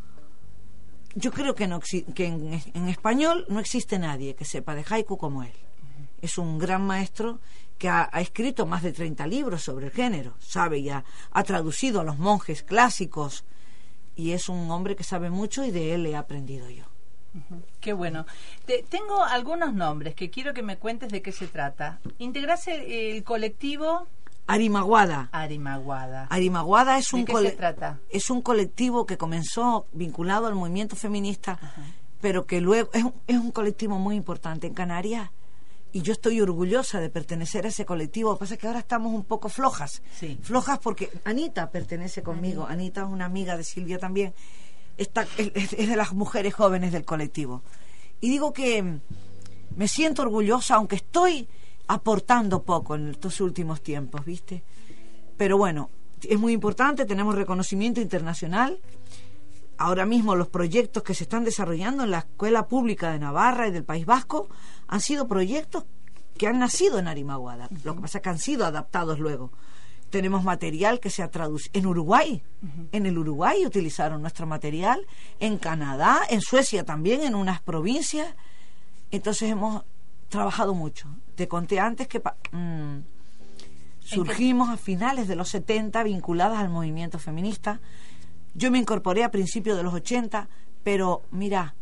Yo 1.13 1.31
creo 1.31 1.53
que, 1.53 1.67
no, 1.67 1.79
que 1.79 2.25
en, 2.25 2.61
en 2.73 2.87
español 2.87 3.45
no 3.49 3.59
existe 3.59 3.99
nadie 3.99 4.33
que 4.33 4.45
sepa 4.45 4.75
de 4.75 4.83
haiku 4.89 5.17
como 5.17 5.43
él. 5.43 5.53
Es 6.21 6.37
un 6.37 6.57
gran 6.57 6.85
maestro 6.85 7.39
que 7.81 7.89
ha, 7.89 8.07
ha 8.13 8.21
escrito 8.21 8.67
más 8.67 8.83
de 8.83 8.93
30 8.93 9.25
libros 9.25 9.63
sobre 9.63 9.87
el 9.87 9.91
género, 9.91 10.35
sabe 10.39 10.77
y 10.77 10.89
ha, 10.91 11.03
traducido 11.43 11.99
a 12.01 12.03
los 12.03 12.19
monjes 12.19 12.61
clásicos, 12.61 13.43
y 14.15 14.33
es 14.33 14.49
un 14.49 14.69
hombre 14.69 14.95
que 14.95 15.03
sabe 15.03 15.31
mucho 15.31 15.65
y 15.65 15.71
de 15.71 15.95
él 15.95 16.05
he 16.05 16.15
aprendido 16.15 16.69
yo. 16.69 16.83
Qué 17.79 17.93
bueno. 17.93 18.27
Te- 18.67 18.83
tengo 18.87 19.23
algunos 19.23 19.73
nombres 19.73 20.13
que 20.13 20.29
quiero 20.29 20.53
que 20.53 20.61
me 20.61 20.77
cuentes 20.77 21.09
de 21.11 21.23
qué 21.23 21.31
se 21.31 21.47
trata. 21.47 21.99
Integrás 22.19 22.67
el, 22.67 23.23
colectivo 23.23 24.05
Arimaguada. 24.45 25.29
Arimaguada. 25.31 26.27
Arimaguada 26.29 26.99
es 26.99 27.09
¿De 27.09 27.17
un, 27.17 27.25
qué 27.25 27.31
cole- 27.33 27.49
se 27.49 27.55
trata? 27.55 27.97
es 28.11 28.29
un 28.29 28.43
colectivo 28.43 29.07
que 29.07 29.17
comenzó 29.17 29.87
vinculado 29.91 30.45
al 30.45 30.53
movimiento 30.53 30.95
feminista, 30.95 31.57
pero 32.19 32.45
que 32.45 32.61
luego 32.61 32.91
es 32.93 33.03
un, 33.05 33.13
es 33.25 33.37
un 33.37 33.51
colectivo 33.51 33.97
muy 33.97 34.15
importante 34.17 34.67
en 34.67 34.75
Canarias 34.75 35.31
y 35.93 36.01
yo 36.01 36.13
estoy 36.13 36.39
orgullosa 36.39 36.99
de 36.99 37.09
pertenecer 37.09 37.65
a 37.65 37.69
ese 37.69 37.85
colectivo. 37.85 38.31
Lo 38.31 38.37
que 38.37 38.41
pasa 38.41 38.53
es 38.53 38.59
que 38.59 38.67
ahora 38.67 38.79
estamos 38.79 39.13
un 39.13 39.23
poco 39.23 39.49
flojas. 39.49 40.01
Sí. 40.17 40.37
Flojas 40.41 40.79
porque 40.79 41.09
Anita 41.25 41.69
pertenece 41.69 42.23
conmigo. 42.23 42.65
Anita 42.65 43.01
es 43.01 43.07
una 43.07 43.25
amiga 43.25 43.57
de 43.57 43.63
Silvia 43.63 43.99
también. 43.99 44.33
Está, 44.97 45.27
es, 45.37 45.71
de 45.75 45.95
las 45.95 46.13
mujeres 46.13 46.53
jóvenes 46.53 46.91
del 46.91 47.03
colectivo. 47.03 47.63
Y 48.21 48.29
digo 48.29 48.53
que 48.53 48.99
me 49.75 49.87
siento 49.87 50.21
orgullosa, 50.21 50.75
aunque 50.75 50.95
estoy 50.95 51.47
aportando 51.87 52.63
poco 52.63 52.95
en 52.95 53.09
estos 53.09 53.41
últimos 53.41 53.81
tiempos, 53.81 54.23
¿viste? 54.23 54.63
Pero 55.35 55.57
bueno, 55.57 55.89
es 56.23 56.39
muy 56.39 56.53
importante, 56.53 57.05
tenemos 57.05 57.35
reconocimiento 57.35 57.99
internacional. 57.99 58.79
Ahora 59.77 60.05
mismo 60.05 60.35
los 60.35 60.47
proyectos 60.47 61.01
que 61.03 61.15
se 61.15 61.23
están 61.23 61.43
desarrollando 61.43 62.03
en 62.03 62.11
la 62.11 62.19
Escuela 62.19 62.67
Pública 62.67 63.11
de 63.11 63.19
Navarra 63.19 63.67
y 63.67 63.71
del 63.71 63.83
País 63.83 64.05
Vasco 64.05 64.47
han 64.91 65.01
sido 65.01 65.27
proyectos 65.27 65.85
que 66.37 66.45
han 66.45 66.59
nacido 66.59 66.99
en 66.99 67.07
Arimaguada. 67.07 67.67
Lo 67.83 67.95
que 67.95 68.01
pasa 68.01 68.19
es 68.19 68.21
que 68.21 68.29
han 68.29 68.37
sido 68.39 68.65
adaptados 68.67 69.17
luego. 69.19 69.51
Tenemos 70.11 70.43
material 70.43 70.99
que 70.99 71.09
se 71.09 71.23
ha 71.23 71.31
traducido 71.31 71.71
en 71.73 71.85
Uruguay. 71.87 72.43
En 72.91 73.05
el 73.05 73.17
Uruguay 73.17 73.65
utilizaron 73.65 74.21
nuestro 74.21 74.45
material, 74.45 75.07
en 75.39 75.57
Canadá, 75.57 76.19
en 76.29 76.41
Suecia 76.41 76.83
también, 76.83 77.21
en 77.21 77.33
unas 77.35 77.61
provincias. 77.61 78.27
Entonces 79.09 79.49
hemos 79.49 79.83
trabajado 80.29 80.73
mucho. 80.73 81.07
Te 81.35 81.47
conté 81.47 81.79
antes 81.79 82.07
que 82.07 82.19
pa- 82.19 82.35
mm, 82.51 82.97
surgimos 83.99 84.69
a 84.69 84.77
finales 84.77 85.27
de 85.27 85.35
los 85.35 85.49
70 85.49 86.03
vinculadas 86.03 86.59
al 86.59 86.69
movimiento 86.69 87.19
feminista. 87.19 87.79
Yo 88.53 88.71
me 88.71 88.79
incorporé 88.79 89.23
a 89.23 89.31
principios 89.31 89.77
de 89.77 89.83
los 89.83 89.93
80, 89.93 90.49
pero 90.83 91.23
mira, 91.31 91.75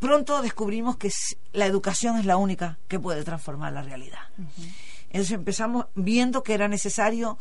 pronto 0.00 0.42
descubrimos 0.42 0.96
que 0.96 1.10
la 1.52 1.66
educación 1.66 2.18
es 2.18 2.24
la 2.24 2.36
única 2.36 2.78
que 2.88 2.98
puede 2.98 3.22
transformar 3.22 3.72
la 3.72 3.82
realidad. 3.82 4.20
Entonces 5.10 5.32
empezamos 5.32 5.86
viendo 5.94 6.42
que 6.42 6.54
era 6.54 6.68
necesario 6.68 7.38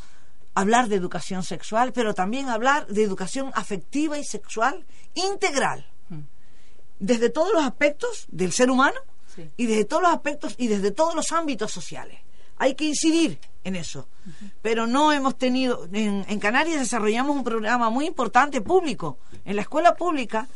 hablar 0.56 0.88
de 0.90 0.96
educación 0.96 1.44
sexual, 1.44 1.94
pero 1.94 2.14
también 2.14 2.50
hablar 2.50 2.88
de 2.88 3.04
educación 3.04 3.52
afectiva 3.56 4.18
y 4.18 4.24
sexual 4.24 4.86
integral, 5.14 5.86
desde 7.00 7.30
todos 7.30 7.54
los 7.54 7.64
aspectos 7.64 8.26
del 8.30 8.52
ser 8.52 8.70
humano 8.70 9.00
Sí. 9.36 9.48
y 9.58 9.68
desde 9.68 9.86
todos 9.86 10.02
los 10.02 10.12
aspectos 10.12 10.56
y 10.58 10.68
desde 10.68 10.90
todos 10.92 11.14
los 11.16 11.32
ámbitos 11.32 11.72
sociales. 11.72 12.20
Hay 12.58 12.74
que 12.76 12.86
incidir 12.86 13.40
en 13.64 13.76
eso. 13.76 14.08
Pero 14.64 14.88
no 14.88 15.14
hemos 15.14 15.38
tenido, 15.38 15.88
en, 15.94 16.26
en 16.28 16.40
Canarias 16.40 16.80
desarrollamos 16.80 17.36
un 17.36 17.44
programa 17.44 17.90
muy 17.92 18.06
importante 18.08 18.60
público, 18.60 19.18
en 19.46 19.56
la 19.56 19.62
escuela 19.62 19.96
pública, 19.96 20.48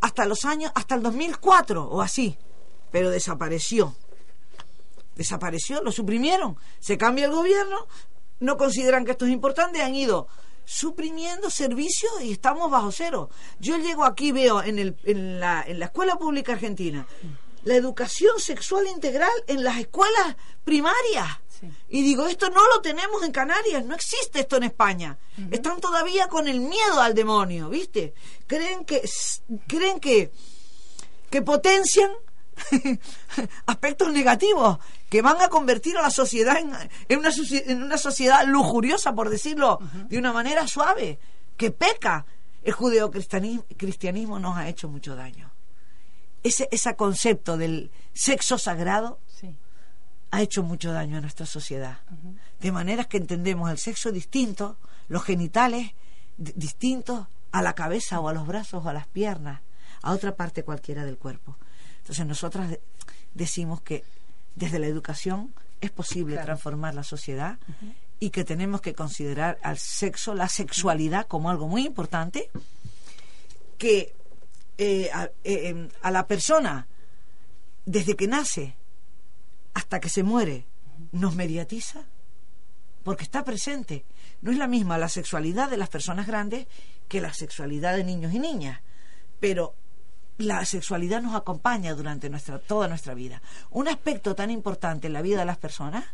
hasta 0.00 0.24
los 0.26 0.44
años, 0.44 0.72
hasta 0.74 0.94
el 0.94 1.02
2004 1.02 1.84
o 1.84 2.00
así, 2.00 2.36
pero 2.90 3.10
desapareció. 3.10 3.94
Desapareció, 5.16 5.82
lo 5.82 5.92
suprimieron. 5.92 6.56
Se 6.78 6.96
cambia 6.96 7.26
el 7.26 7.32
gobierno, 7.32 7.86
no 8.40 8.56
consideran 8.56 9.04
que 9.04 9.12
esto 9.12 9.26
es 9.26 9.32
importante, 9.32 9.82
han 9.82 9.94
ido 9.94 10.28
suprimiendo 10.64 11.50
servicios 11.50 12.12
y 12.22 12.32
estamos 12.32 12.70
bajo 12.70 12.92
cero. 12.92 13.28
Yo 13.58 13.76
llego 13.76 14.04
aquí, 14.04 14.32
veo 14.32 14.62
en, 14.62 14.78
el, 14.78 14.96
en, 15.04 15.40
la, 15.40 15.62
en 15.66 15.78
la 15.78 15.86
escuela 15.86 16.16
pública 16.16 16.52
argentina 16.52 17.06
la 17.64 17.74
educación 17.74 18.38
sexual 18.38 18.86
integral 18.86 19.30
en 19.46 19.64
las 19.64 19.78
escuelas 19.78 20.36
primarias. 20.64 21.26
Sí. 21.60 21.70
Y 21.88 22.02
digo, 22.02 22.26
esto 22.26 22.48
no 22.48 22.66
lo 22.68 22.80
tenemos 22.80 23.22
en 23.22 23.32
Canarias, 23.32 23.84
no 23.84 23.94
existe 23.94 24.40
esto 24.40 24.56
en 24.56 24.64
España. 24.64 25.18
Están 25.50 25.80
todavía 25.80 26.28
con 26.28 26.48
el 26.48 26.60
miedo 26.60 27.00
al 27.00 27.14
demonio, 27.14 27.68
¿viste? 27.68 28.14
Creen 28.46 28.84
que 28.84 29.02
creen 29.66 30.00
que 30.00 30.32
que 31.30 31.42
potencian 31.42 32.10
aspectos 33.66 34.12
negativos 34.12 34.78
que 35.08 35.22
van 35.22 35.40
a 35.40 35.48
convertir 35.48 35.96
a 35.96 36.02
la 36.02 36.10
sociedad 36.10 36.58
en, 36.58 36.72
en 37.08 37.18
una, 37.18 37.30
en 37.50 37.82
una 37.82 37.96
sociedad 37.96 38.44
lujuriosa, 38.46 39.14
por 39.14 39.30
decirlo 39.30 39.78
de 40.08 40.18
una 40.18 40.32
manera 40.32 40.66
suave, 40.66 41.18
que 41.56 41.70
peca. 41.70 42.26
El 42.62 42.74
judeocristianismo 42.74 44.38
nos 44.38 44.58
ha 44.58 44.68
hecho 44.68 44.86
mucho 44.88 45.16
daño. 45.16 45.49
Ese, 46.42 46.68
ese 46.70 46.94
concepto 46.96 47.56
del 47.56 47.90
sexo 48.14 48.56
sagrado 48.58 49.18
Sí. 49.28 49.54
ha 50.30 50.42
hecho 50.42 50.62
mucho 50.62 50.92
daño 50.92 51.18
a 51.18 51.20
nuestra 51.20 51.46
sociedad. 51.46 51.98
De 52.60 52.72
manera 52.72 53.04
que 53.04 53.16
entendemos 53.18 53.70
el 53.70 53.78
sexo 53.78 54.10
distinto, 54.12 54.76
los 55.08 55.22
genitales 55.24 55.92
di- 56.36 56.52
distintos 56.56 57.26
a 57.52 57.62
la 57.62 57.74
cabeza 57.74 58.20
o 58.20 58.28
a 58.28 58.32
los 58.32 58.46
brazos 58.46 58.84
o 58.84 58.88
a 58.88 58.92
las 58.92 59.06
piernas, 59.06 59.60
a 60.02 60.12
otra 60.12 60.34
parte 60.34 60.62
cualquiera 60.62 61.04
del 61.04 61.18
cuerpo. 61.18 61.56
Entonces 61.98 62.24
nosotras 62.26 62.70
de- 62.70 62.80
decimos 63.34 63.80
que 63.82 64.04
desde 64.54 64.78
la 64.78 64.86
educación 64.86 65.52
es 65.80 65.90
posible 65.90 66.34
Claro. 66.36 66.46
transformar 66.46 66.94
la 66.94 67.02
sociedad 67.04 67.58
y 68.18 68.30
que 68.30 68.44
tenemos 68.44 68.80
que 68.82 68.94
considerar 68.94 69.58
al 69.62 69.78
sexo, 69.78 70.34
la 70.34 70.48
sexualidad 70.48 71.26
como 71.26 71.50
algo 71.50 71.66
muy 71.68 71.86
importante, 71.86 72.50
que 73.78 74.14
eh, 74.82 75.10
a, 75.12 75.30
eh, 75.44 75.90
a 76.00 76.10
la 76.10 76.26
persona 76.26 76.88
desde 77.84 78.16
que 78.16 78.26
nace 78.26 78.76
hasta 79.74 80.00
que 80.00 80.08
se 80.08 80.22
muere 80.22 80.64
nos 81.12 81.34
mediatiza 81.34 82.06
porque 83.02 83.24
está 83.24 83.44
presente. 83.44 84.06
No 84.40 84.50
es 84.50 84.56
la 84.56 84.66
misma 84.66 84.96
la 84.96 85.10
sexualidad 85.10 85.68
de 85.68 85.76
las 85.76 85.90
personas 85.90 86.26
grandes 86.26 86.66
que 87.08 87.20
la 87.20 87.34
sexualidad 87.34 87.94
de 87.94 88.04
niños 88.04 88.32
y 88.32 88.38
niñas, 88.38 88.80
pero 89.38 89.74
la 90.38 90.64
sexualidad 90.64 91.20
nos 91.20 91.34
acompaña 91.34 91.94
durante 91.94 92.30
nuestra 92.30 92.58
toda 92.58 92.88
nuestra 92.88 93.12
vida. 93.12 93.42
Un 93.68 93.86
aspecto 93.86 94.34
tan 94.34 94.50
importante 94.50 95.08
en 95.08 95.12
la 95.12 95.20
vida 95.20 95.40
de 95.40 95.44
las 95.44 95.58
personas 95.58 96.06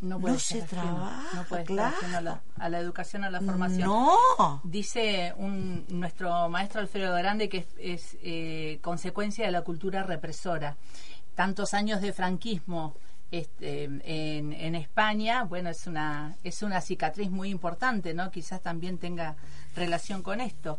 no, 0.00 0.20
puede 0.20 0.34
no 0.34 0.40
ser 0.40 0.62
se 0.62 0.66
trabaja, 0.66 1.36
no 1.36 1.44
puede 1.44 1.62
estar 1.62 1.76
claro. 1.76 1.96
ajeno 1.96 2.18
a 2.18 2.20
la, 2.20 2.42
a 2.58 2.68
la 2.68 2.78
educación, 2.78 3.24
a 3.24 3.30
la 3.30 3.40
formación. 3.40 3.88
No. 3.88 4.60
Dice 4.64 5.32
un, 5.36 5.86
nuestro 5.88 6.48
maestro 6.48 6.80
Alfredo 6.80 7.14
Grande 7.14 7.48
que 7.48 7.58
es, 7.58 7.66
es, 7.78 8.16
eh, 8.22 8.78
consecuencia 8.82 9.46
de 9.46 9.52
la 9.52 9.62
cultura 9.62 10.02
represora. 10.02 10.76
Tantos 11.34 11.74
años 11.74 12.00
de 12.00 12.12
franquismo 12.12 12.94
este, 13.30 13.84
en, 13.84 14.52
en 14.52 14.74
España, 14.74 15.44
bueno, 15.44 15.70
es 15.70 15.86
una, 15.86 16.36
es 16.44 16.62
una 16.62 16.80
cicatriz 16.80 17.30
muy 17.30 17.50
importante, 17.50 18.14
¿no? 18.14 18.30
Quizás 18.30 18.62
también 18.62 18.98
tenga 18.98 19.36
relación 19.76 20.22
con 20.22 20.40
esto. 20.40 20.78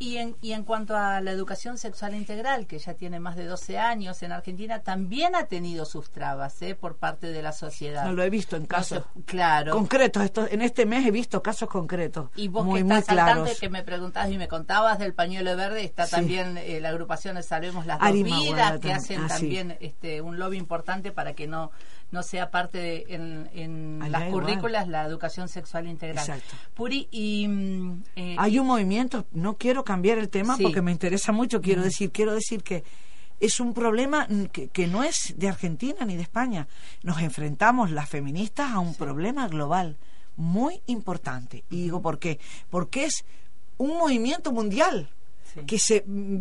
Y 0.00 0.18
en, 0.18 0.36
y 0.40 0.52
en 0.52 0.62
cuanto 0.62 0.96
a 0.96 1.20
la 1.20 1.32
educación 1.32 1.76
sexual 1.76 2.14
integral, 2.14 2.68
que 2.68 2.78
ya 2.78 2.94
tiene 2.94 3.18
más 3.18 3.34
de 3.34 3.46
12 3.46 3.78
años 3.78 4.22
en 4.22 4.30
Argentina, 4.30 4.78
también 4.80 5.34
ha 5.34 5.46
tenido 5.46 5.84
sus 5.84 6.10
trabas 6.10 6.62
¿eh? 6.62 6.76
por 6.76 6.96
parte 6.96 7.32
de 7.32 7.42
la 7.42 7.50
sociedad. 7.50 8.04
No 8.04 8.12
lo 8.12 8.22
he 8.22 8.30
visto 8.30 8.54
en 8.54 8.66
casos 8.66 9.02
claro. 9.26 9.72
concretos. 9.72 10.22
Esto, 10.22 10.46
en 10.48 10.62
este 10.62 10.86
mes 10.86 11.04
he 11.04 11.10
visto 11.10 11.42
casos 11.42 11.68
concretos. 11.68 12.30
Y 12.36 12.46
vos 12.46 12.64
muy, 12.64 12.78
que 12.80 12.84
muy 12.84 12.96
estás 12.98 13.10
al 13.10 13.16
tanto 13.26 13.42
claros. 13.42 13.60
que 13.60 13.68
me 13.68 13.82
preguntabas 13.82 14.30
y 14.30 14.38
me 14.38 14.46
contabas 14.46 15.00
del 15.00 15.14
pañuelo 15.14 15.56
verde, 15.56 15.82
está 15.84 16.06
Sí. 16.06 16.12
también 16.12 16.56
eh, 16.58 16.78
la 16.80 16.90
agrupación 16.90 17.34
de 17.34 17.42
Salvemos 17.42 17.84
las 17.84 17.98
Dos 17.98 18.08
Arima 18.08 18.38
Vidas, 18.38 18.78
que 18.78 18.92
hacen 18.92 19.20
ah, 19.22 19.28
sí. 19.28 19.34
también 19.34 19.76
este, 19.80 20.22
un 20.22 20.38
lobby 20.38 20.58
importante 20.58 21.10
para 21.10 21.34
que 21.34 21.48
no 21.48 21.72
no 22.10 22.22
sea 22.22 22.50
parte 22.50 22.78
de, 22.78 23.04
en, 23.08 23.50
en 23.52 24.00
Allá 24.02 24.10
las 24.12 24.28
igual. 24.28 24.44
currículas 24.44 24.88
la 24.88 25.04
educación 25.04 25.46
sexual 25.48 25.86
integral. 25.86 26.26
Exacto. 26.26 26.54
Puri, 26.74 27.06
y... 27.10 27.46
mm, 27.46 28.02
eh, 28.16 28.36
Hay 28.40 28.58
un 28.60 28.66
movimiento, 28.68 29.26
no 29.32 29.56
quiero 29.56 29.82
cambiar 29.84 30.18
el 30.18 30.28
tema 30.28 30.56
Sí. 30.56 30.62
porque 30.62 30.80
me 30.80 30.92
interesa 30.92 31.32
mucho, 31.32 31.60
quiero 31.60 31.82
decir, 31.82 32.12
quiero 32.12 32.32
decir 32.34 32.62
que 32.62 32.84
es 33.40 33.58
un 33.58 33.74
problema 33.74 34.28
que, 34.52 34.68
que 34.68 34.86
no 34.86 35.02
es 35.02 35.34
de 35.36 35.48
Argentina 35.48 36.04
ni 36.04 36.14
de 36.16 36.22
España. 36.22 36.68
Nos 37.02 37.20
enfrentamos 37.20 37.90
las 37.90 38.08
feministas 38.08 38.70
a 38.72 38.78
un 38.78 38.94
problema 38.94 39.48
global 39.48 39.96
muy 40.36 40.80
importante. 40.86 41.64
Y 41.68 41.82
digo, 41.82 42.00
¿por 42.00 42.18
qué? 42.20 42.38
Porque 42.70 43.04
es 43.06 43.24
un 43.76 43.96
movimiento 43.98 44.52
mundial 44.52 45.10
Sí. 45.54 45.60
que 45.66 45.78
se 45.78 46.04
mm, 46.06 46.40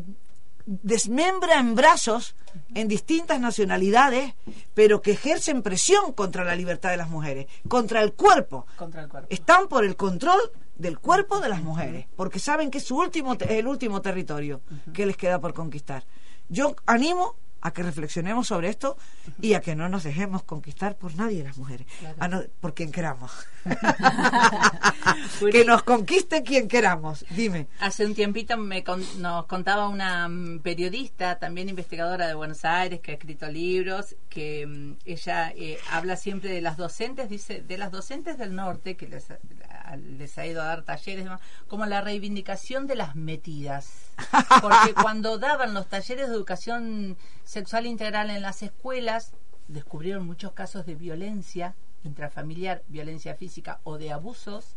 desmembra 0.66 1.60
en 1.60 1.75
brazos 1.75 2.36
en 2.75 2.88
distintas 2.88 3.39
nacionalidades, 3.39 4.34
pero 4.74 5.01
que 5.01 5.12
ejercen 5.12 5.62
presión 5.63 6.12
contra 6.13 6.44
la 6.44 6.56
libertad 6.56 6.89
de 6.92 6.98
las 6.98 7.10
mujeres, 7.10 7.48
contra 7.70 8.01
el 8.04 8.13
cuerpo, 8.13 8.66
contra 8.75 9.01
el 9.04 9.08
cuerpo. 9.08 9.27
están 9.32 9.68
por 9.68 9.86
el 9.86 9.96
control 9.96 10.39
del 10.78 11.00
cuerpo 11.00 11.40
de 11.40 11.50
las 11.50 11.62
mujeres, 11.64 12.06
porque 12.16 12.40
saben 12.40 12.70
que 12.72 12.78
es 12.80 12.86
su 12.86 12.98
último 12.98 13.36
el 13.50 13.68
último 13.68 14.02
territorio 14.02 14.62
que 14.94 15.06
les 15.06 15.18
queda 15.18 15.40
por 15.40 15.54
conquistar. 15.54 16.04
Yo 16.50 16.76
animo 16.86 17.36
a 17.60 17.72
que 17.74 17.82
reflexionemos 17.82 18.48
sobre 18.48 18.70
esto 18.70 18.98
y 19.42 19.56
a 19.56 19.62
que 19.62 19.76
no 19.76 19.90
nos 19.90 20.04
dejemos 20.04 20.44
conquistar 20.44 20.96
por 20.96 21.16
nadie 21.16 21.44
las 21.44 21.58
mujeres, 21.58 21.88
a 22.20 22.28
no- 22.28 22.44
por 22.62 22.76
quien 22.76 22.92
queramos. 22.92 23.32
que 25.52 25.66
nos 25.66 25.84
conquiste 25.84 26.44
quien 26.44 26.68
queramos. 26.68 27.26
Dime. 27.32 27.68
Hace 27.80 28.06
un 28.06 28.14
tiempito 28.16 28.58
me 28.58 28.84
con- 28.84 29.04
nos 29.22 29.46
contaba 29.48 29.88
una 29.90 30.28
mm, 30.30 30.60
periodista, 30.60 31.40
también 31.40 31.68
investigadora 31.70 32.28
de 32.28 32.36
Buenos 32.36 32.64
Aires, 32.66 33.00
que 33.02 33.12
ha 33.12 33.14
escrito 33.16 33.50
libros, 33.50 34.16
que 34.30 34.66
mm, 34.68 34.94
ella 35.06 35.52
eh, 35.56 35.80
habla 35.92 36.16
siempre 36.16 36.52
de 36.52 36.62
las 36.62 36.78
docentes, 36.78 37.28
dice, 37.30 37.62
de 37.62 37.78
las 37.78 37.92
docentes 37.92 38.38
del 38.38 38.56
norte, 38.56 38.96
que 38.96 39.08
les, 39.08 39.26
les 39.96 40.38
ha 40.38 40.46
ido 40.46 40.62
a 40.62 40.65
dar 40.65 40.84
talleres, 40.84 41.27
como 41.67 41.86
la 41.86 42.01
reivindicación 42.01 42.88
de 42.88 42.96
las 42.96 43.15
metidas. 43.15 44.12
Porque 44.62 44.94
cuando 44.94 45.38
daban 45.38 45.74
los 45.74 45.88
talleres 45.88 46.27
de 46.27 46.36
educación 46.36 47.17
sexual 47.44 47.86
integral 47.86 48.29
en 48.29 48.41
las 48.41 48.63
escuelas, 48.63 49.34
descubrieron 49.67 50.25
muchos 50.25 50.53
casos 50.53 50.86
de 50.86 50.96
violencia 50.96 51.75
intrafamiliar, 52.03 52.84
violencia 52.88 53.36
física 53.36 53.79
o 53.84 53.98
de 53.98 54.12
abusos 54.12 54.77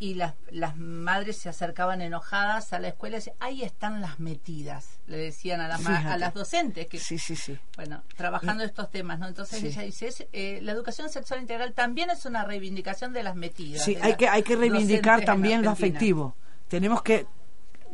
y 0.00 0.14
las, 0.14 0.34
las 0.50 0.76
madres 0.76 1.38
se 1.38 1.48
acercaban 1.48 2.00
enojadas 2.02 2.72
a 2.72 2.78
la 2.78 2.88
escuela 2.88 3.16
y 3.16 3.18
decían, 3.18 3.36
ahí 3.40 3.62
están 3.62 4.00
las 4.00 4.20
metidas, 4.20 5.00
le 5.06 5.16
decían 5.16 5.60
a 5.60 5.68
las, 5.68 5.84
a 5.86 6.16
las 6.16 6.34
docentes 6.34 6.86
que, 6.86 6.98
Sí, 6.98 7.18
sí, 7.18 7.34
sí. 7.36 7.58
bueno, 7.76 8.02
trabajando 8.16 8.62
estos 8.64 8.90
temas, 8.90 9.18
¿no? 9.18 9.26
Entonces 9.26 9.58
Sí. 9.60 9.66
ella 9.68 9.82
dice, 9.82 10.08
es, 10.08 10.26
eh, 10.32 10.60
la 10.62 10.72
educación 10.72 11.08
sexual 11.08 11.40
integral 11.40 11.72
también 11.72 12.10
es 12.10 12.24
una 12.26 12.44
reivindicación 12.44 13.12
de 13.12 13.22
las 13.22 13.34
metidas. 13.34 13.84
Sí, 13.84 13.96
hay 14.00 14.14
que, 14.16 14.28
hay 14.28 14.42
que 14.42 14.56
reivindicar 14.56 15.24
también 15.24 15.62
lo 15.62 15.70
afectivo. 15.70 16.36
Tenemos 16.68 17.02
que, 17.02 17.26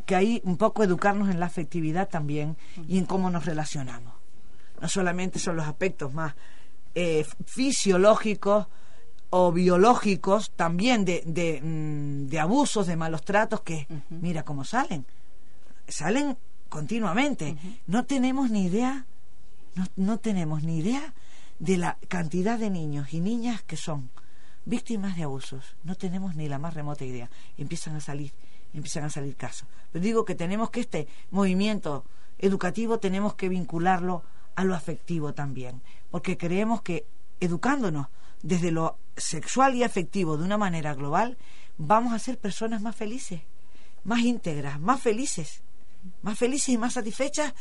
que 0.07 0.14
ahí 0.14 0.40
un 0.45 0.57
poco 0.59 0.85
educarnos 0.85 1.31
en 1.31 1.40
la 1.40 1.47
afectividad 1.47 2.09
también 2.09 2.57
y 2.88 2.99
en 2.99 3.07
cómo 3.07 3.31
nos 3.31 3.47
relacionamos. 3.47 4.12
No 4.81 4.88
solamente 4.88 5.38
son 5.38 5.57
los 5.57 5.67
aspectos 5.67 6.12
más 6.12 6.35
eh, 6.95 7.25
fisiológicos 7.47 8.67
o 9.37 9.51
biológicos, 9.51 10.53
también 10.53 11.05
de, 11.05 11.25
de, 11.27 11.61
mm, 11.61 12.29
de 12.29 12.38
abusos, 12.38 12.87
de 12.87 12.94
malos 12.94 13.25
tratos, 13.25 13.62
que 13.62 13.88
mira 14.09 14.44
cómo 14.44 14.62
salen. 14.62 15.05
Salen 15.88 16.38
continuamente. 16.68 17.57
No 17.88 18.05
tenemos 18.05 18.53
ni 18.53 18.66
idea, 18.66 19.07
no, 19.75 19.87
no 19.97 20.18
tenemos 20.18 20.62
ni 20.62 20.79
idea 20.79 21.14
de 21.59 21.77
la 21.79 21.99
cantidad 22.07 22.61
de 22.61 22.70
niños 22.70 23.12
y 23.12 23.18
niñas 23.18 23.61
que 23.64 23.77
son 23.77 24.09
víctimas 24.66 25.16
de 25.16 25.25
abusos. 25.25 25.75
No 25.83 25.97
tenemos 25.97 26.37
ni 26.37 26.49
la 26.49 26.61
más 26.61 26.75
remota 26.75 27.05
idea. 27.05 27.29
Empiezan 27.59 27.97
a 27.97 28.01
salir, 28.01 28.31
empiezan 28.73 29.03
a 29.03 29.11
salir 29.11 29.35
casos. 29.35 29.66
Pero 29.90 30.05
digo 30.05 30.25
que 30.25 30.37
tenemos 30.37 30.70
que 30.70 30.79
este 30.79 31.09
movimiento 31.33 32.05
educativo 32.38 33.01
tenemos 33.01 33.35
que 33.35 33.49
vincularlo 33.49 34.23
a 34.55 34.62
lo 34.62 34.77
afectivo 34.77 35.35
también, 35.35 35.83
porque 36.12 36.38
creemos 36.38 36.83
que 36.83 37.05
educándonos 37.40 38.07
desde 38.44 38.70
lo 38.70 38.98
sexual 39.16 39.74
y 39.74 39.83
afectivo 39.83 40.37
de 40.37 40.44
una 40.44 40.59
manera 40.59 40.94
global, 40.94 41.38
vamos 41.78 42.12
a 42.12 42.18
ser 42.18 42.38
personas 42.38 42.83
más 42.83 42.94
felices, 42.94 43.40
más 44.04 44.20
íntegras, 44.20 44.78
más 44.78 45.00
felices, 45.00 45.62
más 46.20 46.38
felices 46.38 46.68
y 46.68 46.78
más 46.78 46.92
satisfechas 46.92 47.54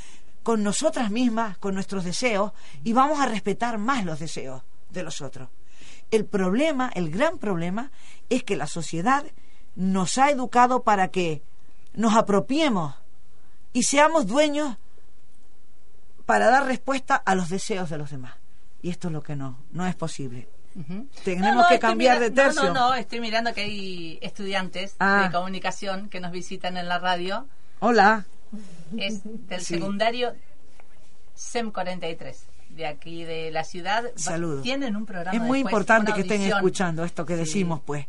con 0.44 0.62
nosotras 0.62 1.10
mismas, 1.10 1.58
con 1.58 1.74
nuestros 1.74 2.04
deseos, 2.04 2.52
y 2.84 2.92
vamos 2.92 3.22
a 3.22 3.28
respetar 3.28 3.78
más 3.78 4.04
los 4.04 4.20
deseos 4.20 4.62
de 4.90 5.04
los 5.04 5.22
otros. 5.22 5.48
El 6.12 6.26
problema, 6.26 6.92
el 6.94 7.10
gran 7.10 7.38
problema, 7.38 7.90
es 8.30 8.44
que 8.44 8.58
la 8.58 8.68
sociedad 8.68 9.24
nos 9.76 10.18
ha 10.18 10.32
educado 10.32 10.84
para 10.84 11.08
que 11.08 11.42
nos 11.94 12.14
apropiemos 12.16 12.94
y 13.72 13.84
seamos 13.84 14.28
dueños 14.28 14.76
para 16.26 16.50
dar 16.50 16.66
respuesta 16.66 17.16
a 17.16 17.36
los 17.36 17.48
deseos 17.48 17.90
de 17.90 17.98
los 17.98 18.12
demás. 18.12 18.34
Y 18.82 18.90
esto 18.90 19.08
es 19.08 19.14
lo 19.14 19.24
que 19.24 19.38
no, 19.38 19.60
no 19.72 19.88
es 19.88 19.96
posible. 19.96 20.50
Tenemos 21.24 21.56
No, 21.56 21.62
no, 21.64 21.68
que 21.70 21.80
cambiar 21.80 22.20
de 22.20 22.32
tercio. 22.32 22.64
No, 22.64 22.74
no, 22.74 22.88
no, 22.90 22.94
estoy 22.96 23.20
mirando 23.20 23.54
que 23.54 23.62
hay 23.62 24.20
estudiantes 24.22 24.96
Ah. 25.00 25.24
de 25.28 25.32
comunicación 25.32 26.10
que 26.10 26.20
nos 26.20 26.32
visitan 26.32 26.78
en 26.78 26.88
la 26.88 27.00
radio. 27.00 27.48
Hola. 27.80 28.26
Es 28.98 29.22
del 29.24 29.62
Sí. 29.62 29.76
secundario 29.76 30.34
SEM 31.36 31.72
43, 31.72 32.46
de 32.70 32.88
aquí 32.88 33.24
de 33.24 33.52
la 33.52 33.64
ciudad. 33.64 34.04
Saludos. 34.16 34.64
Tienen 34.64 34.96
un 34.96 35.06
programa 35.06 35.32
Es 35.36 35.42
muy 35.42 35.60
después, 35.60 35.72
importante 35.72 36.14
que 36.14 36.22
estén 36.22 36.42
escuchando 36.42 37.04
esto 37.04 37.26
que 37.26 37.34
Sí. 37.36 37.40
decimos, 37.40 37.82
pues, 37.86 38.06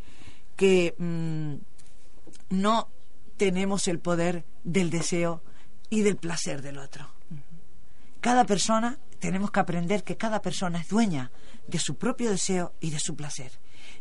que 0.57 0.95
mm, 0.99 1.55
no 2.51 2.89
tenemos 3.37 3.89
el 3.89 3.99
poder 3.99 4.45
del 4.63 4.91
deseo 4.91 5.43
y 5.91 6.03
del 6.03 6.17
placer 6.17 6.63
del 6.63 6.79
otro. 6.79 7.09
Cada 8.21 8.45
persona, 8.45 8.99
tenemos 9.25 9.51
que 9.51 9.61
aprender 9.61 10.05
que 10.05 10.19
cada 10.19 10.43
persona 10.43 10.83
es 10.83 10.89
dueña 10.89 11.31
de 11.67 11.79
su 11.79 11.97
propio 11.97 12.29
deseo 12.31 12.75
y 12.79 12.91
de 12.91 12.99
su 12.99 13.17
placer. 13.17 13.53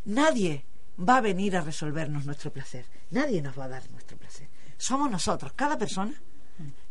Nadie 0.04 0.66
va 1.00 1.16
a 1.16 1.22
venir 1.22 1.56
a 1.56 1.62
resolvernos 1.62 2.26
nuestro 2.26 2.52
placer. 2.52 2.86
Nadie 3.10 3.42
nos 3.42 3.58
va 3.58 3.64
a 3.64 3.70
dar 3.70 3.90
nuestro 3.92 4.18
placer. 4.18 4.50
Somos 4.76 5.10
nosotros, 5.10 5.54
cada 5.54 5.78
persona, 5.78 6.14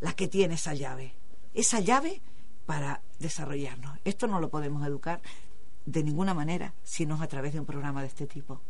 la 0.01 0.15
que 0.15 0.29
tiene 0.29 0.55
esa 0.55 0.73
llave. 0.73 1.13
Esa 1.53 1.81
llave 1.81 2.23
para 2.65 3.03
desarrollarnos. 3.19 3.99
Esto 4.03 4.27
no 4.27 4.41
lo 4.41 4.49
podemos 4.49 4.87
educar 4.87 5.21
de 5.85 6.03
ninguna 6.03 6.33
manera 6.33 6.73
si 6.85 7.05
no 7.05 7.17
es 7.17 7.21
a 7.21 7.29
través 7.29 7.53
de 7.53 7.61
un 7.61 7.67
programa 7.67 8.01
de 8.01 8.09
este 8.09 8.27
tipo. 8.27 8.63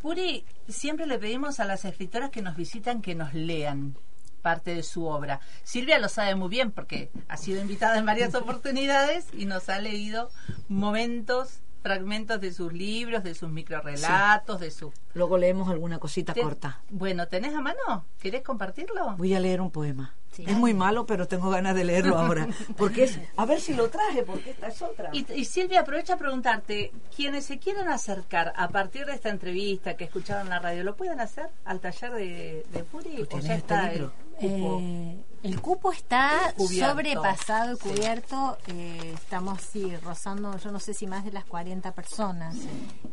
Puri, 0.00 0.46
siempre 0.66 1.04
le 1.06 1.18
pedimos 1.18 1.60
a 1.60 1.66
las 1.66 1.84
escritoras 1.84 2.30
que 2.30 2.40
nos 2.40 2.56
visitan 2.56 3.02
que 3.02 3.14
nos 3.14 3.34
lean 3.34 3.98
parte 4.44 4.74
de 4.74 4.82
su 4.82 5.06
obra. 5.06 5.40
Silvia 5.62 5.98
lo 5.98 6.10
sabe 6.10 6.34
muy 6.34 6.50
bien 6.50 6.70
porque 6.70 7.10
ha 7.28 7.38
sido 7.38 7.62
invitada 7.62 7.98
en 7.98 8.04
varias 8.04 8.34
oportunidades 8.42 9.26
y 9.32 9.46
nos 9.46 9.70
ha 9.70 9.80
leído 9.80 10.30
momentos, 10.68 11.60
fragmentos 11.82 12.42
de 12.42 12.52
sus 12.52 12.72
libros, 12.72 13.24
de 13.24 13.34
sus 13.34 13.48
microrelatos, 13.48 14.60
de 14.60 14.70
sus... 14.70 14.92
Luego 15.14 15.38
leemos 15.38 15.70
alguna 15.70 15.98
cosita 15.98 16.34
corta. 16.34 16.82
Bueno, 16.90 17.26
¿tenés 17.26 17.54
a 17.54 17.62
mano? 17.62 18.04
¿Querés 18.20 18.42
compartirlo? 18.42 19.16
Voy 19.16 19.34
a 19.34 19.40
leer 19.40 19.62
un 19.62 19.70
poema. 19.70 20.14
Es 20.38 20.56
muy 20.56 20.74
malo, 20.74 21.06
pero 21.06 21.26
tengo 21.28 21.50
ganas 21.50 21.74
de 21.74 21.84
leerlo 21.84 22.18
ahora. 22.18 22.48
Porque 22.76 23.04
es. 23.04 23.18
A 23.36 23.46
ver 23.46 23.60
si 23.60 23.74
lo 23.74 23.88
traje, 23.90 24.22
porque 24.22 24.50
esta 24.50 24.68
es 24.68 24.82
otra. 24.82 25.10
Y, 25.12 25.26
y 25.32 25.44
Silvia, 25.44 25.80
aprovecha 25.80 26.14
a 26.14 26.18
preguntarte, 26.18 26.92
quienes 27.14 27.44
se 27.46 27.58
quieran 27.58 27.88
acercar 27.88 28.52
a 28.56 28.68
partir 28.68 29.06
de 29.06 29.12
esta 29.14 29.28
entrevista 29.30 29.96
que 29.96 30.04
escucharon 30.04 30.44
en 30.46 30.50
la 30.50 30.58
radio, 30.58 30.84
¿lo 30.84 30.96
pueden 30.96 31.20
hacer 31.20 31.46
al 31.64 31.80
taller 31.80 32.12
de, 32.12 32.66
de 32.72 32.84
Puri? 32.84 33.24
¿Tú 33.28 33.36
¿O 33.36 33.40
ya 33.40 33.54
este 33.54 33.74
está 33.74 33.90
libro? 33.92 34.12
el 34.40 34.50
cupo? 34.50 34.78
Eh, 34.82 35.16
El 35.44 35.60
cupo 35.60 35.92
está 35.92 36.52
Cubierto. 36.56 36.90
sobrepasado 36.90 37.74
y 37.74 37.76
Sí. 37.76 37.88
cubierto. 37.90 38.58
eh, 38.66 39.12
estamos, 39.14 39.60
sí, 39.60 39.94
rozando, 40.02 40.56
yo 40.58 40.72
no 40.72 40.80
sé 40.80 40.94
si 40.94 41.06
más 41.06 41.22
de 41.24 41.32
las 41.32 41.44
40 41.44 41.92
personas. 41.92 42.56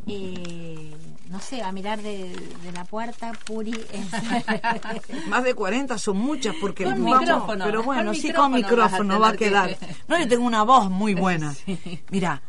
Eh, 0.08 0.96
no 1.30 1.39
sé, 1.41 1.62
a 1.62 1.72
mirar 1.74 2.02
de, 2.02 2.34
de 2.63 2.72
la 2.72 2.86
puerta, 2.86 3.34
Puri. 3.46 3.72
es- 3.91 4.08
Más 5.28 5.44
de 5.44 5.54
40 5.54 5.98
son 5.98 6.17
muchas 6.17 6.56
porque 6.62 6.86
Con 6.86 7.04
vamos, 7.04 7.20
micrófono, 7.20 7.65
pero 7.65 7.78
con 7.80 7.86
bueno, 7.88 8.13
sí 8.13 8.28
micrófono 8.28 8.44
con 8.52 8.62
micrófono 8.62 9.20
va 9.20 9.30
a 9.30 9.36
quedar. 9.36 9.78
que- 9.78 9.96
No, 10.08 10.17
yo 10.17 10.28
tengo 10.28 10.46
una 10.46 10.63
voz 10.63 10.89
muy 10.89 11.13
buena. 11.13 11.54
Sí. 11.54 12.02
Mira, 12.10 12.41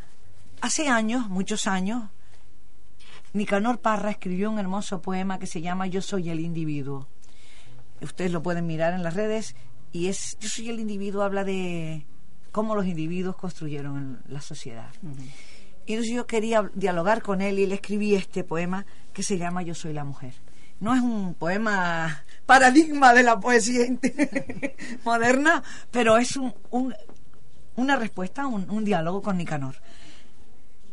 hace 0.61 0.89
años, 0.89 1.29
muchos 1.29 1.67
años, 1.67 2.05
Nicanor 3.33 3.81
Parra 3.81 4.11
escribió 4.13 4.49
un 4.51 4.59
hermoso 4.61 5.03
poema 5.03 5.39
que 5.41 5.47
se 5.47 5.61
llama 5.61 5.87
Yo 5.89 6.03
soy 6.03 6.31
el 6.31 6.39
individuo. 6.41 7.09
Ustedes 8.01 8.31
lo 8.33 8.43
pueden 8.43 8.67
mirar 8.67 8.95
en 8.95 9.03
las 9.03 9.15
redes 9.15 9.55
y 9.93 10.09
es 10.09 10.37
Yo 10.41 10.49
soy 10.49 10.69
el 10.71 10.81
individuo 10.81 11.23
habla 11.23 11.45
de 11.45 12.05
cómo 12.51 12.75
los 12.75 12.87
individuos 12.87 13.37
construyeron 13.37 14.21
la 14.29 14.41
sociedad. 14.41 14.91
Y 15.87 15.93
entonces 15.95 16.15
yo 16.15 16.27
quería 16.27 16.71
dialogar 16.75 17.23
con 17.23 17.41
él 17.43 17.59
y 17.59 17.67
le 17.67 17.75
escribí 17.77 18.15
este 18.15 18.45
poema 18.45 18.87
que 19.13 19.23
se 19.23 19.39
llama 19.39 19.63
Yo 19.63 19.75
soy 19.75 19.93
la 19.93 20.05
mujer. 20.05 20.35
No 20.81 20.95
es 20.95 21.01
un 21.01 21.35
poema 21.35 22.25
paradigma 22.47 23.15
de 23.15 23.23
la 23.23 23.39
poesía 23.39 23.85
moderna, 25.05 25.63
pero 25.91 26.17
es 26.19 26.37
un, 26.37 26.53
un- 26.71 26.95
una 27.77 27.97
respuesta, 27.97 28.47
un, 28.47 28.69
un 28.71 28.85
diálogo 28.85 29.23
con 29.23 29.37
Nicanor. 29.39 29.77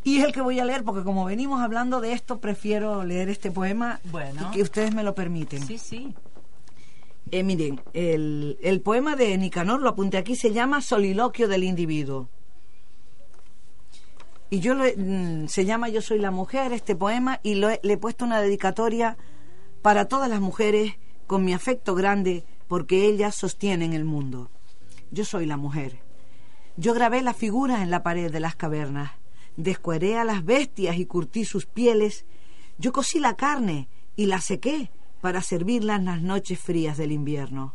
Y 0.03 0.19
es 0.19 0.25
el 0.25 0.31
que 0.31 0.41
voy 0.41 0.59
a 0.59 0.65
leer 0.65 0.83
porque 0.83 1.03
como 1.03 1.25
venimos 1.25 1.61
hablando 1.61 1.99
de 2.01 2.13
esto, 2.13 2.39
prefiero 2.39 3.03
leer 3.03 3.29
este 3.29 3.51
poema 3.51 3.99
Bueno. 4.05 4.47
y 4.49 4.55
que 4.55 4.61
ustedes 4.61 4.93
me 4.95 5.03
lo 5.03 5.13
permiten. 5.13 5.61
Sí, 5.65 5.77
sí. 5.77 6.13
Eh, 7.31 7.43
miren, 7.43 7.79
el, 7.93 8.57
el 8.61 8.81
poema 8.81 9.15
de 9.15 9.37
Nicanor, 9.37 9.81
lo 9.81 9.89
apunté 9.89 10.17
aquí, 10.17 10.35
se 10.35 10.51
llama 10.51 10.81
Soliloquio 10.81 11.47
del 11.47 11.63
individuo. 11.63 12.29
Y 14.49 14.61
yo 14.61 14.73
lo 14.73 14.83
he- 14.85 14.95
mm, 14.97 15.47
se 15.47 15.65
llama 15.65 15.89
Yo 15.89 16.01
soy 16.01 16.17
la 16.19 16.31
mujer, 16.31 16.73
este 16.73 16.95
poema, 16.95 17.39
y 17.43 17.55
le 17.55 17.79
he 17.83 17.97
puesto 17.97 18.25
una 18.25 18.41
dedicatoria 18.41 19.17
para 19.83 20.05
todas 20.05 20.29
las 20.29 20.41
mujeres 20.41 20.93
con 21.27 21.45
mi 21.45 21.53
afecto 21.53 21.93
grande, 21.93 22.43
porque 22.67 23.05
ellas 23.05 23.35
sostienen 23.35 23.93
el 23.93 24.05
mundo. 24.05 24.49
Yo 25.11 25.23
soy 25.25 25.45
la 25.45 25.57
mujer. 25.57 25.99
Yo 26.77 26.93
grabé 26.93 27.21
la 27.21 27.33
figura 27.33 27.83
en 27.83 27.91
la 27.91 28.01
pared 28.03 28.31
de 28.31 28.39
las 28.39 28.55
cavernas, 28.55 29.11
descueré 29.57 30.17
a 30.17 30.23
las 30.23 30.43
bestias 30.45 30.97
y 30.97 31.05
curtí 31.05 31.45
sus 31.45 31.65
pieles. 31.67 32.25
Yo 32.79 32.91
cocí 32.93 33.19
la 33.19 33.35
carne 33.35 33.87
y 34.15 34.25
la 34.27 34.39
sequé 34.41 34.89
para 35.21 35.41
servirla 35.41 35.95
en 35.95 36.05
las 36.05 36.21
noches 36.21 36.59
frías 36.59 36.97
del 36.97 37.11
invierno. 37.11 37.73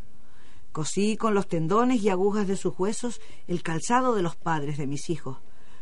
Cosí 0.72 1.16
con 1.16 1.34
los 1.34 1.48
tendones 1.48 2.02
y 2.02 2.08
agujas 2.08 2.48
de 2.48 2.56
sus 2.56 2.74
huesos 2.78 3.20
el 3.46 3.62
calzado 3.62 4.14
de 4.14 4.22
los 4.22 4.34
padres 4.36 4.76
de 4.76 4.86
mis 4.86 5.08
hijos, 5.10 5.38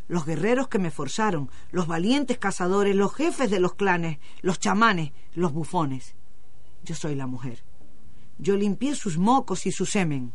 los 0.09 0.27
guerreros 0.27 0.69
que 0.69 0.79
me 0.79 0.91
forzaron, 0.91 1.49
los 1.71 1.87
valientes 1.87 2.37
cazadores, 2.39 2.95
los 2.95 3.15
jefes 3.15 3.51
de 3.51 3.61
los 3.61 3.75
clanes, 3.75 4.19
los 4.43 4.59
chamanes, 4.59 5.13
los 5.35 5.53
bufones. 5.53 6.15
Yo 6.85 6.95
soy 6.95 7.15
la 7.15 7.27
mujer. 7.27 7.63
Yo 8.39 8.57
limpié 8.57 8.95
sus 8.95 9.17
mocos 9.17 9.67
y 9.67 9.73
su 9.73 9.87
semen. 9.87 10.33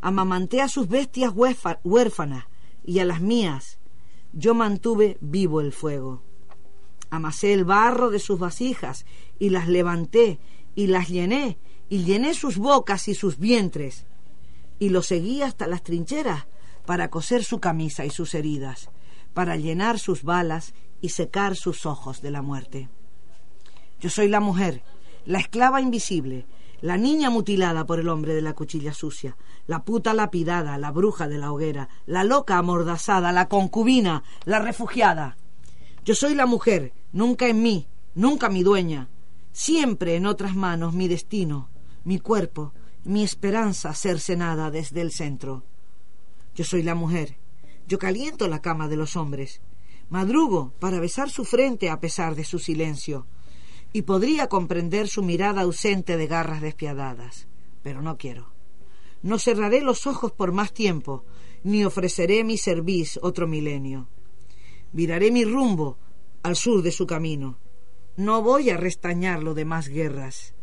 Amamanté 0.00 0.60
a 0.60 0.68
sus 0.68 0.88
bestias 0.88 1.32
huérfa- 1.32 1.78
huérfanas 1.84 2.46
y 2.84 2.98
a 2.98 3.04
las 3.04 3.20
mías. 3.20 3.78
Yo 4.32 4.54
mantuve 4.54 5.16
vivo 5.20 5.60
el 5.60 5.72
fuego. 5.72 6.22
Amasé 7.12 7.52
el 7.52 7.66
barro 7.66 8.08
de 8.08 8.18
sus 8.18 8.38
vasijas 8.38 9.04
y 9.38 9.50
las 9.50 9.68
levanté 9.68 10.40
y 10.74 10.86
las 10.86 11.10
llené 11.10 11.58
y 11.90 12.04
llené 12.04 12.32
sus 12.32 12.56
bocas 12.56 13.06
y 13.06 13.14
sus 13.14 13.36
vientres 13.36 14.06
y 14.78 14.88
lo 14.88 15.02
seguí 15.02 15.42
hasta 15.42 15.66
las 15.66 15.82
trincheras 15.82 16.46
para 16.86 17.10
coser 17.10 17.44
su 17.44 17.60
camisa 17.60 18.06
y 18.06 18.10
sus 18.10 18.34
heridas, 18.34 18.88
para 19.34 19.58
llenar 19.58 19.98
sus 19.98 20.22
balas 20.22 20.72
y 21.02 21.10
secar 21.10 21.54
sus 21.54 21.84
ojos 21.84 22.22
de 22.22 22.30
la 22.30 22.40
muerte. 22.40 22.88
Yo 24.00 24.08
soy 24.08 24.28
la 24.28 24.40
mujer, 24.40 24.82
la 25.26 25.38
esclava 25.38 25.82
invisible, 25.82 26.46
la 26.80 26.96
niña 26.96 27.28
mutilada 27.28 27.84
por 27.84 28.00
el 28.00 28.08
hombre 28.08 28.34
de 28.34 28.40
la 28.40 28.54
cuchilla 28.54 28.94
sucia, 28.94 29.36
la 29.66 29.84
puta 29.84 30.14
lapidada, 30.14 30.78
la 30.78 30.90
bruja 30.90 31.28
de 31.28 31.36
la 31.36 31.52
hoguera, 31.52 31.90
la 32.06 32.24
loca 32.24 32.56
amordazada, 32.56 33.32
la 33.32 33.48
concubina, 33.48 34.22
la 34.46 34.60
refugiada. 34.60 35.36
Yo 36.06 36.14
soy 36.14 36.34
la 36.34 36.46
mujer, 36.46 36.94
nunca 37.12 37.48
en 37.48 37.62
mí, 37.62 37.86
nunca 38.14 38.48
mi 38.48 38.62
dueña, 38.62 39.08
siempre 39.52 40.16
en 40.16 40.26
otras 40.26 40.56
manos 40.56 40.94
mi 40.94 41.08
destino, 41.08 41.68
mi 42.04 42.18
cuerpo, 42.18 42.72
mi 43.04 43.22
esperanza 43.22 43.94
cercenada 43.94 44.70
desde 44.70 45.00
el 45.00 45.12
centro. 45.12 45.64
Yo 46.54 46.64
soy 46.64 46.82
la 46.82 46.94
mujer, 46.94 47.36
yo 47.86 47.98
caliento 47.98 48.48
la 48.48 48.60
cama 48.60 48.88
de 48.88 48.96
los 48.96 49.16
hombres, 49.16 49.60
madrugo 50.08 50.72
para 50.78 51.00
besar 51.00 51.30
su 51.30 51.44
frente 51.44 51.90
a 51.90 52.00
pesar 52.00 52.34
de 52.34 52.44
su 52.44 52.58
silencio, 52.58 53.26
y 53.92 54.02
podría 54.02 54.48
comprender 54.48 55.08
su 55.08 55.22
mirada 55.22 55.62
ausente 55.62 56.16
de 56.16 56.26
garras 56.26 56.62
despiadadas, 56.62 57.46
pero 57.82 58.00
no 58.02 58.16
quiero. 58.16 58.52
No 59.22 59.38
cerraré 59.38 59.82
los 59.82 60.06
ojos 60.06 60.32
por 60.32 60.52
más 60.52 60.72
tiempo, 60.72 61.24
ni 61.62 61.84
ofreceré 61.84 62.42
mi 62.42 62.58
cerviz 62.58 63.18
otro 63.22 63.46
milenio. 63.46 64.08
Viraré 64.92 65.30
mi 65.30 65.44
rumbo 65.44 65.98
al 66.42 66.56
sur 66.56 66.82
de 66.82 66.92
su 66.92 67.06
camino. 67.06 67.58
No 68.16 68.42
voy 68.42 68.70
a 68.70 68.76
restañarlo 68.76 69.54
de 69.54 69.64
más 69.64 69.88
guerras. 69.88 70.54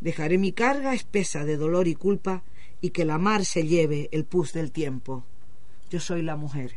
Dejaré 0.00 0.38
mi 0.38 0.52
carga 0.52 0.94
espesa 0.94 1.44
de 1.44 1.56
dolor 1.56 1.88
y 1.88 1.94
culpa 1.94 2.42
y 2.80 2.90
que 2.90 3.04
la 3.04 3.18
mar 3.18 3.44
se 3.44 3.66
lleve 3.66 4.08
el 4.12 4.24
pus 4.24 4.52
del 4.52 4.72
tiempo. 4.72 5.24
Yo 5.90 6.00
soy 6.00 6.22
la 6.22 6.36
mujer, 6.36 6.76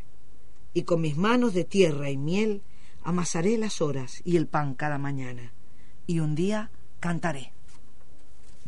y 0.73 0.83
con 0.83 1.01
mis 1.01 1.17
manos 1.17 1.53
de 1.53 1.63
tierra 1.63 2.09
y 2.09 2.17
miel 2.17 2.61
amasaré 3.03 3.57
las 3.57 3.81
horas 3.81 4.21
y 4.23 4.37
el 4.37 4.47
pan 4.47 4.75
cada 4.75 4.97
mañana, 4.97 5.53
y 6.05 6.19
un 6.19 6.35
día 6.35 6.71
cantaré. 6.99 7.51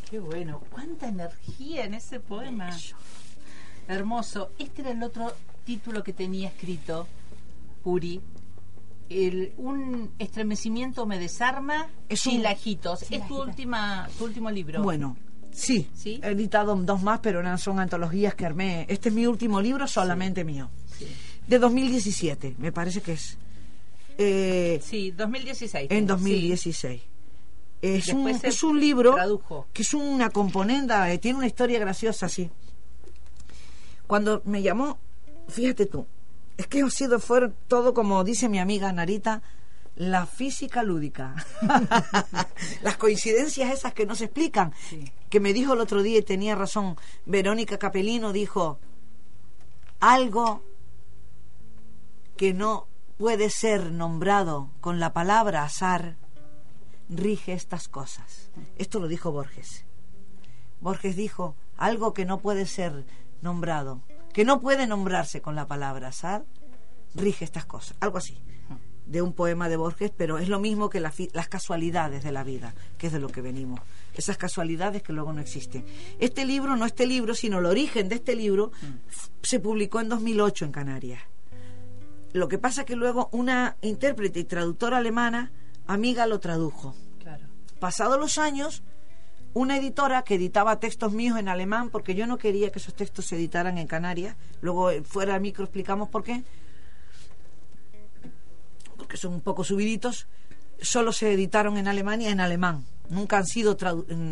Qué 0.09 0.19
bueno. 0.19 0.61
Cuánta 0.71 1.07
energía 1.07 1.85
en 1.85 1.93
ese 1.93 2.19
poema. 2.19 2.75
Hermoso. 3.87 4.51
Este 4.57 4.81
era 4.81 4.91
el 4.91 5.03
otro 5.03 5.33
título 5.65 6.03
que 6.03 6.13
tenía 6.13 6.49
escrito, 6.49 7.07
Puri. 7.83 8.19
El, 9.09 9.53
un 9.57 10.11
estremecimiento 10.19 11.05
me 11.05 11.17
desarma, 11.19 11.87
Es 12.07 12.25
un- 12.27 12.33
chilajitos. 12.33 13.03
Es 13.09 13.27
tu, 13.27 13.41
última, 13.41 14.07
tu 14.17 14.25
último 14.25 14.51
libro. 14.51 14.83
Bueno, 14.83 15.17
sí, 15.51 15.89
¿Sí? 15.95 16.19
he 16.23 16.27
editado 16.29 16.75
dos 16.75 17.01
más, 17.01 17.19
pero 17.19 17.41
no 17.41 17.57
son 17.57 17.79
antologías 17.79 18.35
que 18.35 18.45
armé. 18.45 18.85
Este 18.87 19.09
es 19.09 19.15
mi 19.15 19.25
último 19.25 19.59
libro, 19.61 19.87
solamente 19.87 20.43
mío. 20.43 20.69
De 21.47 21.57
2017, 21.57 22.55
me 22.59 22.71
parece 22.71 23.01
que 23.01 23.13
es. 23.13 23.37
Eh, 24.19 24.79
Sí, 24.83 25.11
2016. 25.11 25.87
en 25.89 25.99
sí. 26.01 26.05
2016. 26.05 27.01
Es 27.81 28.09
un, 28.09 28.27
es 28.29 28.61
un 28.63 28.79
libro 28.79 29.15
tradujo. 29.15 29.67
que 29.73 29.81
es 29.83 29.93
una 29.93 30.29
componenda, 30.29 31.11
eh, 31.11 31.17
tiene 31.17 31.37
una 31.37 31.47
historia 31.47 31.79
graciosa, 31.79 32.27
sí. 32.29 32.49
Cuando 34.05 34.41
me 34.45 34.61
llamó, 34.61 34.97
fíjate 35.47 35.85
tú, 35.85 36.05
es 36.59 36.67
que 36.67 36.81
ha 36.81 36.89
sido, 36.89 37.21
fue 37.21 37.47
todo 37.69 37.93
como 37.93 38.21
dice 38.25 38.49
mi 38.49 38.59
amiga 38.59 38.91
Narita, 38.91 39.41
la 39.95 40.25
física 40.25 40.83
lúdica. 40.83 41.33
Las 42.81 42.97
coincidencias 42.97 43.71
esas 43.71 43.93
que 43.93 44.05
no 44.05 44.13
se 44.13 44.25
explican. 44.25 44.73
Que 45.29 45.39
me 45.39 45.53
dijo 45.53 45.73
el 45.73 45.79
otro 45.79 46.03
día 46.03 46.19
y 46.19 46.21
tenía 46.21 46.55
razón, 46.55 46.97
Verónica 47.25 47.77
Capelino 47.77 48.33
dijo, 48.33 48.77
algo 50.01 50.61
que 52.35 52.53
no 52.53 52.87
puede 53.17 53.49
ser 53.49 53.93
nombrado 53.93 54.69
con 54.81 54.99
la 54.99 55.13
palabra 55.13 55.63
azar 55.63 56.17
rige 57.07 57.53
estas 57.53 57.87
cosas. 57.87 58.51
Esto 58.77 58.99
lo 58.99 59.07
dijo 59.07 59.31
Borges. 59.31 59.85
Borges 60.81 61.15
dijo 61.15 61.55
algo 61.77 62.13
que 62.13 62.25
no 62.25 62.39
puede 62.39 62.65
ser 62.65 63.05
nombrado, 63.41 64.01
que 64.33 64.45
no 64.45 64.59
puede 64.59 64.87
nombrarse 64.87 65.41
con 65.41 65.55
la 65.55 65.67
palabra 65.67 66.09
azar, 66.09 66.43
rige 67.15 67.45
estas 67.45 67.65
cosas. 67.65 67.97
Algo 67.99 68.17
así. 68.17 68.37
De 69.05 69.23
un 69.23 69.33
poema 69.33 69.69
de 69.69 69.75
Borges, 69.77 70.11
pero 70.15 70.37
es 70.37 70.49
lo 70.49 70.59
mismo 70.59 70.89
que 70.91 70.99
la 70.99 71.11
las 71.33 71.49
casualidades 71.49 72.23
de 72.23 72.31
la 72.31 72.43
vida, 72.43 72.75
que 72.99 73.07
es 73.07 73.13
de 73.13 73.19
lo 73.19 73.27
que 73.29 73.41
venimos. 73.41 73.79
Esas 74.13 74.37
casualidades 74.37 75.01
que 75.01 75.13
luego 75.13 75.33
no 75.33 75.41
existen. 75.41 75.83
Este 76.19 76.45
libro, 76.45 76.75
no 76.75 76.85
este 76.85 77.07
libro, 77.07 77.33
sino 77.33 77.57
el 77.57 77.65
origen 77.65 78.07
de 78.07 78.15
este 78.15 78.35
libro, 78.35 78.71
f- 79.07 79.29
se 79.41 79.59
publicó 79.59 79.99
en 79.99 80.09
2008 80.09 80.65
en 80.65 80.71
Canarias. 80.71 81.21
Lo 82.33 82.47
que 82.47 82.59
pasa 82.59 82.85
que 82.85 82.95
luego 82.95 83.29
una 83.31 83.77
intérprete 83.81 84.41
y 84.41 84.43
traductora 84.43 84.97
alemana, 84.97 85.51
amiga, 85.87 86.27
lo 86.27 86.39
tradujo. 86.39 86.95
Claro. 87.17 87.47
Pasados 87.79 88.19
los 88.19 88.37
años, 88.37 88.83
una 89.53 89.77
editora 89.77 90.23
que 90.23 90.35
editaba 90.35 90.79
textos 90.79 91.11
míos 91.11 91.37
en 91.37 91.49
alemán, 91.49 91.89
porque 91.89 92.15
yo 92.15 92.27
no 92.27 92.37
quería 92.37 92.71
que 92.71 92.79
esos 92.79 92.93
textos 92.93 93.25
se 93.25 93.35
editaran 93.35 93.77
en 93.77 93.87
Canarias, 93.87 94.35
luego 94.61 94.91
eh, 94.91 95.01
fuera 95.01 95.33
del 95.33 95.41
micro 95.41 95.63
explicamos 95.63 96.09
por 96.09 96.23
qué, 96.23 96.43
porque 98.97 99.17
son 99.17 99.33
un 99.33 99.41
poco 99.41 99.63
subiditos, 99.63 100.27
solo 100.81 101.11
se 101.11 101.33
editaron 101.33 101.77
en 101.77 101.87
Alemania 101.87 102.29
en 102.29 102.39
alemán, 102.39 102.85
nunca 103.09 103.37
han 103.37 103.45
sido 103.45 103.77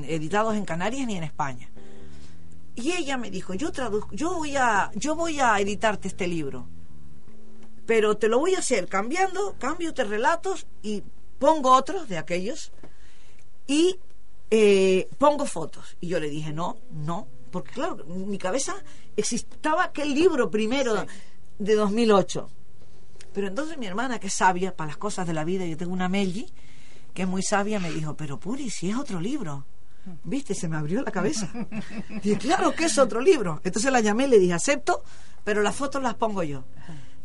editados 0.07 0.55
en 0.55 0.65
Canarias 0.65 1.07
ni 1.07 1.17
en 1.17 1.23
España. 1.23 1.69
Y 2.75 2.91
ella 2.91 3.17
me 3.17 3.31
dijo, 3.31 3.55
yo 3.55 3.71
traduzco, 3.71 4.13
yo 4.13 4.35
voy 4.35 4.55
a, 4.55 4.91
yo 4.93 5.15
voy 5.15 5.39
a 5.39 5.59
editarte 5.59 6.07
este 6.07 6.27
libro. 6.27 6.67
Pero 7.87 8.17
te 8.17 8.27
lo 8.27 8.37
voy 8.37 8.53
a 8.53 8.59
hacer 8.59 8.87
cambiando, 8.87 9.55
cambio 9.57 9.93
de 9.93 10.03
relatos 10.03 10.67
y 10.83 11.01
pongo 11.39 11.71
otros 11.71 12.07
de 12.07 12.19
aquellos. 12.19 12.71
Y 13.65 13.97
eh, 14.51 15.09
pongo 15.17 15.45
fotos. 15.45 15.97
Y 15.99 16.07
yo 16.07 16.19
le 16.19 16.29
dije, 16.29 16.53
no, 16.53 16.77
no, 16.91 17.27
porque 17.51 17.71
claro, 17.71 18.05
en 18.07 18.29
mi 18.29 18.37
cabeza 18.37 18.75
existaba 19.15 19.85
aquel 19.85 20.13
libro 20.13 20.49
primero 20.49 21.05
de 21.59 21.75
2008. 21.75 22.49
Pero 23.33 23.47
entonces 23.47 23.77
mi 23.77 23.85
hermana, 23.85 24.19
que 24.19 24.27
es 24.27 24.33
sabia 24.33 24.75
para 24.75 24.87
las 24.87 24.97
cosas 24.97 25.27
de 25.27 25.33
la 25.33 25.43
vida, 25.43 25.65
yo 25.65 25.77
tengo 25.77 25.93
una 25.93 26.09
Melgi, 26.09 26.47
que 27.13 27.23
es 27.23 27.27
muy 27.27 27.43
sabia, 27.43 27.79
me 27.79 27.91
dijo, 27.91 28.15
pero 28.15 28.39
Puri, 28.39 28.69
si 28.69 28.89
es 28.89 28.95
otro 28.95 29.19
libro. 29.19 29.65
¿Viste? 30.23 30.55
Se 30.55 30.69
me 30.69 30.77
abrió 30.77 31.01
la 31.01 31.11
cabeza. 31.11 31.51
Y 32.23 32.35
claro 32.37 32.73
que 32.73 32.85
es 32.85 32.97
otro 32.97 33.19
libro. 33.19 33.59
Entonces 33.63 33.91
la 33.91 33.99
llamé 33.99 34.25
y 34.25 34.29
le 34.29 34.39
dije, 34.39 34.53
acepto, 34.53 35.03
pero 35.43 35.61
las 35.61 35.75
fotos 35.75 36.01
las 36.01 36.15
pongo 36.15 36.43
yo. 36.43 36.63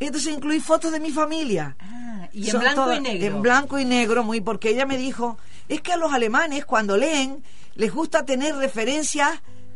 Entonces 0.00 0.32
incluí 0.34 0.60
fotos 0.60 0.92
de 0.92 1.00
mi 1.00 1.10
familia. 1.10 1.76
Ah, 1.80 2.28
y 2.32 2.44
en 2.46 2.50
Son 2.52 2.60
blanco 2.60 2.82
todas- 2.84 2.98
y 2.98 3.00
negro. 3.02 3.36
En 3.36 3.42
blanco 3.42 3.78
y 3.78 3.84
negro, 3.84 4.24
muy, 4.24 4.40
porque 4.40 4.70
ella 4.70 4.84
me 4.86 4.96
dijo, 4.96 5.38
es 5.68 5.80
que 5.80 5.92
a 5.92 5.96
los 5.96 6.12
alemanes 6.12 6.64
cuando 6.64 6.96
leen 6.96 7.42
les 7.76 7.92
gusta 7.92 8.24
tener 8.24 8.54
referencias 8.56 9.30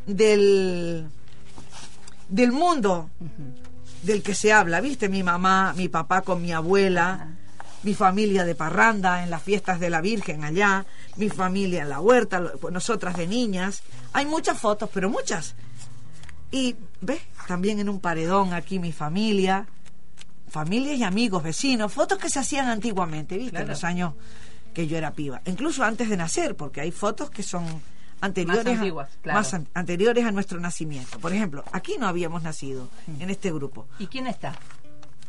del, 0.07 1.07
del 2.29 2.53
mundo 2.53 3.11
del 4.03 4.23
que 4.23 4.35
se 4.35 4.53
habla, 4.53 4.81
¿viste? 4.81 5.09
Mi 5.09 5.23
mamá, 5.23 5.73
mi 5.77 5.89
papá 5.89 6.23
con 6.23 6.43
mi 6.43 6.53
abuela, 6.53 7.29
mi 7.83 7.95
familia 7.95 8.45
de 8.45 8.55
parranda 8.55 9.23
en 9.23 9.31
las 9.31 9.43
fiestas 9.43 9.81
de 9.81 9.91
la 9.91 10.01
Virgen 10.01 10.45
allá, 10.45 10.85
mi 11.17 11.29
familia 11.29 11.83
en 11.83 11.89
la 11.89 12.01
huerta, 12.01 12.53
pues 12.61 12.73
nosotras 12.73 13.17
de 13.17 13.27
niñas. 13.27 13.83
Hay 14.13 14.27
muchas 14.27 14.59
fotos, 14.59 14.91
pero 14.93 15.09
muchas. 15.11 15.55
Y, 16.51 16.77
¿ves? 17.01 17.21
También 17.49 17.81
en 17.81 17.89
un 17.89 18.01
paredón 18.01 18.53
aquí 18.53 18.79
mi 18.79 18.93
familia, 18.93 19.67
familias 20.57 20.97
y 20.99 21.05
amigos, 21.05 21.43
vecinos, 21.43 21.93
fotos 21.93 22.17
que 22.19 22.31
se 22.31 22.39
hacían 22.39 22.69
antiguamente, 22.69 23.37
¿viste? 23.37 23.59
En 23.61 23.69
los 23.69 23.85
años 23.85 24.15
que 24.73 24.87
yo 24.87 24.97
era 24.97 25.11
piba. 25.13 25.43
Incluso 25.45 25.85
antes 25.85 26.09
de 26.09 26.17
nacer, 26.17 26.57
porque 26.57 26.81
hay 26.81 26.93
fotos 26.93 27.29
que 27.31 27.43
son 27.43 27.65
anteriores, 28.23 28.65
Más 28.65 28.75
a- 28.75 28.79
antiguas, 28.79 29.09
claro. 29.21 29.39
más 29.39 29.53
an- 29.53 29.69
anteriores 29.75 30.25
a 30.25 30.31
nuestro 30.33 30.59
nacimiento. 30.59 31.19
Por 31.19 31.35
ejemplo, 31.35 31.63
aquí 31.73 31.97
no 32.01 32.07
habíamos 32.09 32.43
nacido 32.43 32.89
en 33.21 33.29
este 33.29 33.53
grupo. 33.53 33.87
¿Y 33.99 34.07
quién 34.07 34.27
está? 34.27 34.55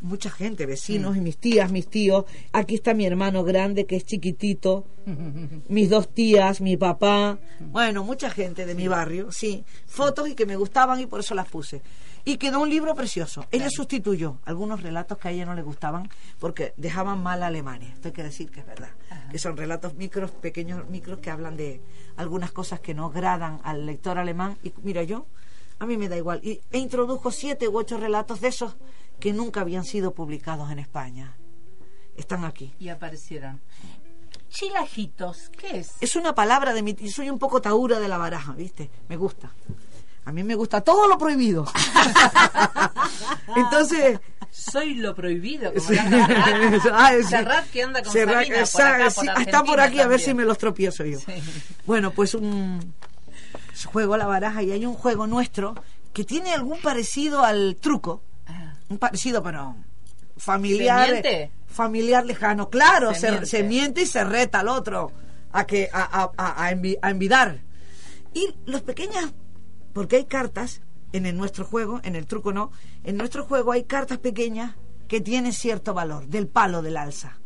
Mucha 0.02 0.30
gente, 0.30 0.66
vecinos 0.66 1.18
y 1.18 1.22
mis 1.22 1.38
tías, 1.38 1.72
mis 1.72 1.88
tíos. 1.88 2.26
Aquí 2.52 2.76
está 2.76 2.94
mi 2.94 3.06
hermano 3.06 3.44
grande 3.44 3.86
que 3.86 3.96
es 3.96 4.06
chiquitito, 4.06 4.86
mis 5.70 5.90
dos 5.90 6.14
tías, 6.14 6.62
mi 6.62 6.78
papá. 6.78 7.40
Bueno, 7.60 8.04
mucha 8.04 8.30
gente 8.30 8.66
de 8.66 8.76
mi 8.76 8.88
barrio, 8.88 9.32
sí. 9.32 9.64
Fotos 9.88 10.30
y 10.30 10.36
que 10.36 10.46
me 10.46 10.56
gustaban 10.56 11.00
y 11.00 11.08
por 11.08 11.20
eso 11.20 11.34
las 11.34 11.48
puse. 11.48 11.82
Y 12.26 12.38
quedó 12.38 12.60
un 12.60 12.70
libro 12.70 12.94
precioso. 12.94 13.46
Ella 13.52 13.70
sustituyó 13.70 14.40
algunos 14.44 14.84
relatos 14.84 15.18
que 15.18 15.30
a 15.30 15.32
ella 15.32 15.46
no 15.46 15.56
le 15.56 15.62
gustaban 15.62 16.10
porque 16.40 16.74
dejaban 16.76 17.24
mal 17.24 17.42
a 17.42 17.48
Alemania. 17.48 17.90
Esto 17.94 18.10
hay 18.10 18.14
que 18.14 18.24
decir 18.24 18.52
que 18.52 18.60
es 18.60 18.66
verdad. 18.66 18.90
Que 19.32 19.40
son 19.40 19.56
relatos 19.56 19.96
micros, 19.96 20.32
pequeños 20.32 20.90
micros 20.90 21.20
que 21.20 21.32
hablan 21.32 21.56
de 21.56 21.80
algunas 22.18 22.52
cosas 22.52 22.82
que 22.82 22.94
no 22.94 23.06
agradan 23.06 23.62
al 23.64 23.86
lector 23.86 24.18
alemán. 24.18 24.58
Y 24.62 24.74
mira, 24.84 25.04
yo, 25.04 25.26
a 25.80 25.86
mí 25.86 25.96
me 25.96 26.10
da 26.10 26.18
igual. 26.18 26.42
Y, 26.44 26.60
e 26.70 26.80
introdujo 26.80 27.32
siete 27.32 27.68
u 27.70 27.78
ocho 27.78 27.98
relatos 27.98 28.42
de 28.42 28.50
esos 28.50 28.76
que 29.20 29.34
nunca 29.34 29.62
habían 29.62 29.84
sido 29.84 30.14
publicados 30.14 30.72
en 30.72 30.80
España. 30.80 31.36
Están 32.16 32.46
aquí. 32.46 32.74
Y 32.80 32.90
aparecieron. 32.90 33.62
Chilajitos, 34.50 35.50
¿qué 35.58 35.80
es? 35.80 35.92
Es 36.02 36.16
una 36.16 36.34
palabra 36.34 36.74
de 36.74 36.82
mi... 36.82 36.96
Soy 37.10 37.30
un 37.30 37.38
poco 37.40 37.62
taura 37.62 38.00
de 38.00 38.08
la 38.08 38.18
baraja, 38.18 38.54
¿viste? 38.54 38.90
Me 39.10 39.18
gusta. 39.18 39.52
A 40.26 40.32
mí 40.32 40.44
me 40.44 40.56
gusta 40.56 40.82
todo 40.82 41.08
lo 41.08 41.18
prohibido. 41.18 41.66
Entonces... 43.56 44.20
Soy 44.50 44.96
lo 44.96 45.14
prohibido. 45.14 45.74
Como 45.74 45.86
Sí. 45.88 45.96
Ah, 46.92 47.12
sí. 47.22 47.36
Que 47.72 47.84
anda 47.84 48.02
con 48.02 48.12
Serrat, 48.12 48.36
Sabina 48.46 48.56
por 48.56 48.64
esa- 48.64 48.96
acá, 48.96 49.10
sí, 49.10 49.28
por 49.28 49.42
está 49.42 49.64
por 49.64 49.80
aquí 49.80 50.00
a 50.00 50.08
ver 50.08 50.20
también. 50.20 50.20
si 50.30 50.34
me 50.34 50.46
los 50.46 50.58
tropiezo 50.58 51.06
yo. 51.06 51.20
Bueno, 51.86 52.12
pues 52.12 52.34
un 52.34 52.94
juego 53.92 54.14
a 54.16 54.18
la 54.18 54.26
baraja 54.26 54.64
y 54.64 54.72
hay 54.72 54.86
un 54.86 54.94
juego 54.96 55.28
nuestro 55.28 55.76
que 56.14 56.24
tiene 56.24 56.54
algún 56.54 56.80
parecido 56.82 57.44
al 57.44 57.76
truco. 57.80 58.22
Un 58.90 58.98
parecido, 58.98 59.42
pero 59.44 59.76
familiar. 60.38 61.06
¿Se 61.08 61.12
miente? 61.12 61.52
Familiar 61.68 62.26
lejano. 62.26 62.70
Claro, 62.70 63.14
Se 63.14 63.20
se, 63.22 63.28
miente. 63.32 63.46
se 63.48 63.64
miente 63.64 64.02
y 64.02 64.06
se 64.06 64.24
reta 64.24 64.60
al 64.62 64.68
otro 64.70 65.12
a 65.52 65.66
que 65.66 65.90
a, 65.92 66.04
a, 66.24 66.32
a, 66.38 66.66
a 66.66 66.72
envi- 66.72 66.98
a 67.02 67.10
envidar. 67.10 67.60
Y 68.34 68.54
los 68.66 68.82
pequeñas, 68.82 69.34
porque 69.94 70.18
hay 70.18 70.26
cartas 70.26 70.82
en 71.14 71.26
el 71.26 71.36
nuestro 71.38 71.66
juego, 71.66 72.00
en 72.04 72.16
el 72.16 72.26
truco 72.28 72.52
no, 72.54 72.72
en 73.04 73.18
nuestro 73.18 73.46
juego 73.46 73.72
hay 73.72 73.84
cartas 73.84 74.18
pequeñas 74.20 74.76
que 75.08 75.22
tienen 75.22 75.54
cierto 75.54 75.94
valor, 75.94 76.28
del 76.28 76.48
palo 76.48 76.82
del 76.82 76.98
alza. 76.98 77.38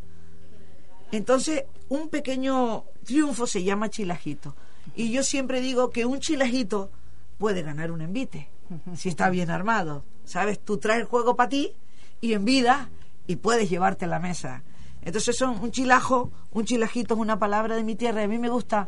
Entonces, 1.12 1.66
un 1.90 2.10
pequeño 2.10 2.86
triunfo 3.04 3.46
se 3.48 3.64
llama 3.64 3.90
chilajito. 3.90 4.56
Y 4.96 5.12
yo 5.12 5.24
siempre 5.24 5.62
digo 5.62 5.90
que 5.92 6.06
un 6.06 6.20
chilajito 6.20 6.92
puede 7.38 7.62
ganar 7.62 7.92
un 7.92 8.02
envite, 8.02 8.50
si 8.96 9.10
está 9.10 9.30
bien 9.30 9.50
armado. 9.52 10.04
¿Sabes? 10.32 10.60
Tú 10.64 10.78
traes 10.78 11.02
el 11.02 11.06
juego 11.08 11.36
para 11.36 11.50
ti 11.50 11.74
y 12.22 12.32
en 12.34 12.46
vida 12.46 12.90
y 13.28 13.36
puedes 13.36 13.70
llevarte 13.70 14.06
a 14.06 14.08
la 14.08 14.20
mesa. 14.20 14.64
Entonces 15.02 15.36
son 15.38 15.60
un 15.62 15.72
chilajo, 15.72 16.32
un 16.52 16.64
chilajito 16.64 17.16
es 17.16 17.20
una 17.20 17.38
palabra 17.38 17.76
de 17.76 17.84
mi 17.84 17.96
tierra 17.96 18.22
y 18.22 18.26
a 18.26 18.28
mí 18.30 18.38
me 18.40 18.48
gusta 18.50 18.88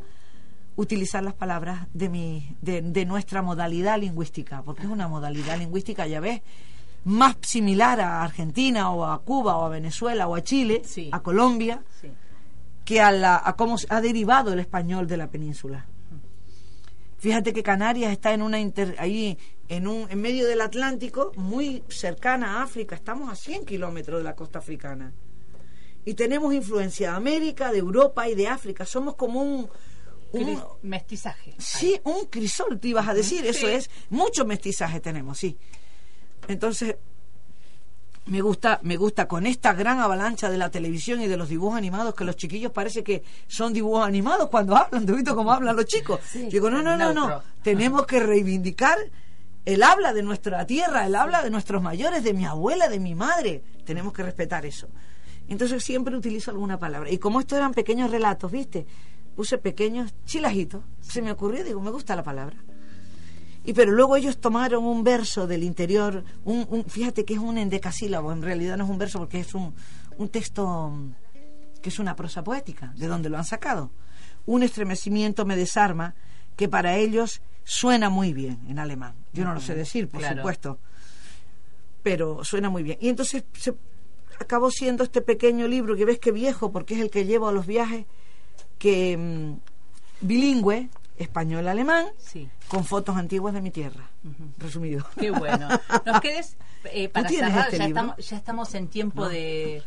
utilizar 0.77 1.21
las 1.21 1.33
palabras 1.33 1.87
de 1.93 2.07
mi 2.07 2.55
de, 2.61 2.81
de 2.81 3.05
nuestra 3.05 3.41
modalidad 3.41 3.99
lingüística, 3.99 4.61
porque 4.63 4.83
es 4.83 4.87
una 4.89 5.07
modalidad 5.09 5.57
lingüística, 5.57 6.07
ya 6.07 6.19
ves, 6.21 6.41
más 7.03 7.35
similar 7.41 7.99
a 7.99 8.23
Argentina 8.23 8.91
o 8.91 9.03
a 9.05 9.19
Cuba 9.21 9.57
o 9.57 9.65
a 9.65 9.69
Venezuela 9.69 10.27
o 10.27 10.35
a 10.35 10.41
Chile, 10.43 10.81
Sí. 10.85 11.09
a 11.11 11.19
Colombia, 11.19 11.81
Sí. 11.99 12.07
que 12.85 13.01
a, 13.01 13.11
la, 13.11 13.41
a 13.43 13.55
cómo 13.57 13.75
ha 13.89 13.99
derivado 14.01 14.53
el 14.53 14.59
español 14.59 15.07
de 15.07 15.17
la 15.17 15.27
península. 15.27 15.85
Fíjate 17.23 17.53
que 17.53 17.63
Canarias 17.63 18.11
está 18.11 18.33
en 18.33 18.41
una 18.41 18.59
inter- 18.59 18.97
ahí 18.99 19.37
en 19.69 19.87
un 19.87 20.11
en 20.11 20.19
medio 20.19 20.45
del 20.45 20.59
Atlántico, 20.59 21.31
muy 21.37 21.81
cercana 21.87 22.59
a 22.59 22.63
África, 22.63 22.95
estamos 22.95 23.31
a 23.31 23.35
100 23.37 23.63
kilómetros 23.65 24.17
de 24.19 24.25
la 24.25 24.35
costa 24.35 24.59
africana. 24.59 25.13
Y 26.03 26.15
tenemos 26.15 26.53
influencia 26.53 27.11
de 27.11 27.15
América, 27.15 27.71
de 27.71 27.77
Europa 27.77 28.27
y 28.27 28.35
de 28.35 28.49
África. 28.49 28.85
Somos 28.85 29.15
como 29.15 29.41
un, 29.41 29.69
un 30.33 30.61
Mestizaje. 30.81 31.55
sí, 31.59 31.97
un 32.03 32.25
crisol, 32.25 32.77
te 32.77 32.89
ibas 32.89 33.07
a 33.07 33.13
decir, 33.13 33.45
eso 33.45 33.69
es, 33.69 33.89
mucho 34.09 34.43
mestizaje 34.43 34.99
tenemos, 34.99 35.37
sí. 35.37 35.57
Entonces, 36.49 36.97
me 38.25 38.41
gusta, 38.41 38.79
me 38.83 38.95
gusta 38.95 39.27
con 39.27 39.45
esta 39.45 39.73
gran 39.73 39.99
avalancha 39.99 40.49
de 40.49 40.57
la 40.57 40.69
televisión 40.69 41.21
y 41.21 41.27
de 41.27 41.37
los 41.37 41.49
dibujos 41.49 41.77
animados, 41.77 42.15
que 42.15 42.23
los 42.23 42.35
chiquillos 42.35 42.71
parece 42.71 43.03
que 43.03 43.23
son 43.47 43.73
dibujos 43.73 44.05
animados 44.05 44.49
cuando 44.49 44.75
hablan, 44.77 45.05
¿tú 45.05 45.15
visto 45.15 45.35
cómo 45.35 45.51
hablan 45.51 45.75
los 45.75 45.85
chicos? 45.85 46.19
Digo, 46.49 46.69
no, 46.69 46.81
no, 46.81 46.95
no, 46.95 47.13
no, 47.13 47.27
Neutro. 47.27 47.43
tenemos 47.61 48.05
que 48.05 48.19
reivindicar 48.19 48.97
el 49.65 49.83
habla 49.83 50.13
de 50.13 50.23
nuestra 50.23 50.65
tierra, 50.65 51.05
el 51.05 51.15
habla 51.15 51.41
de 51.41 51.49
nuestros 51.49 51.81
mayores, 51.81 52.23
de 52.23 52.33
mi 52.33 52.45
abuela, 52.45 52.87
de 52.89 52.99
mi 52.99 53.15
madre, 53.15 53.63
tenemos 53.85 54.13
que 54.13 54.23
respetar 54.23 54.65
eso. 54.65 54.87
Entonces 55.47 55.83
siempre 55.83 56.15
utilizo 56.15 56.51
alguna 56.51 56.79
palabra. 56.79 57.09
Y 57.11 57.17
como 57.17 57.39
estos 57.39 57.57
eran 57.57 57.73
pequeños 57.73 58.11
relatos, 58.11 58.51
¿viste? 58.51 58.85
Puse 59.35 59.57
pequeños 59.57 60.13
chilajitos. 60.25 60.83
Se 61.01 61.21
me 61.21 61.31
ocurrió, 61.31 61.63
digo, 61.63 61.81
me 61.81 61.91
gusta 61.91 62.15
la 62.15 62.23
palabra. 62.23 62.57
Y 63.65 63.73
pero 63.73 63.91
luego 63.91 64.15
ellos 64.17 64.37
tomaron 64.39 64.83
un 64.83 65.03
verso 65.03 65.47
del 65.47 65.63
interior, 65.63 66.23
un, 66.43 66.65
un- 66.69 66.83
fíjate 66.85 67.23
que 67.23 67.33
es 67.35 67.39
un 67.39 67.57
endecasílabo, 67.57 68.31
en 68.33 68.41
realidad 68.41 68.75
no 68.77 68.83
es 68.83 68.89
un 68.89 68.97
verso 68.97 69.19
porque 69.19 69.39
es 69.39 69.53
un, 69.55 69.73
un 70.17 70.27
texto 70.29 70.89
mm, 70.89 71.13
que 71.81 71.89
es 71.89 71.99
una 71.99 72.15
prosa 72.15 72.43
poética, 72.43 72.93
de 72.97 73.07
donde 73.07 73.29
lo 73.29 73.37
han 73.37 73.45
sacado. 73.45 73.89
Un 74.45 74.63
estremecimiento 74.63 75.45
me 75.45 75.55
desarma 75.55 76.13
que 76.57 76.67
para 76.67 76.97
ellos 76.97 77.41
suena 77.63 78.09
muy 78.09 78.33
bien 78.33 78.59
en 78.67 78.79
alemán. 78.79 79.15
Yo 79.31 79.45
no 79.45 79.53
lo 79.53 79.61
sé 79.61 79.75
decir, 79.75 80.09
por 80.09 80.19
Claro. 80.19 80.37
supuesto, 80.37 80.79
pero 82.03 82.43
suena 82.43 82.69
muy 82.69 82.83
bien. 82.83 82.97
Y 83.01 83.07
entonces 83.09 83.43
se 83.57 83.73
acabó 84.39 84.69
siendo 84.71 85.03
este 85.05 85.21
pequeño 85.21 85.67
libro 85.67 85.95
que 85.95 86.03
ves 86.05 86.19
que 86.19 86.31
viejo, 86.31 86.71
porque 86.71 86.95
es 86.95 86.99
el 86.99 87.09
que 87.09 87.25
llevo 87.25 87.47
a 87.47 87.53
los 87.53 87.65
viajes, 87.65 88.05
que 88.77 89.15
mm, 89.17 90.25
bilingüe, 90.27 90.89
español-alemán, 91.17 92.07
Sí. 92.17 92.49
con 92.67 92.85
fotos 92.85 93.15
antiguas 93.17 93.53
de 93.53 93.61
mi 93.61 93.71
tierra. 93.71 94.09
Resumido. 94.57 95.05
Qué 95.19 95.31
bueno. 95.31 95.67
Nos 96.05 96.21
quedes 96.21 96.57
eh, 96.85 97.09
para 97.09 97.29
cerrar, 97.29 97.65
este 97.65 97.77
ya, 97.77 97.85
estamos, 97.87 98.17
ya 98.17 98.37
estamos 98.37 98.73
en 98.75 98.87
tiempo 98.87 99.23
No. 99.23 99.29
de, 99.29 99.83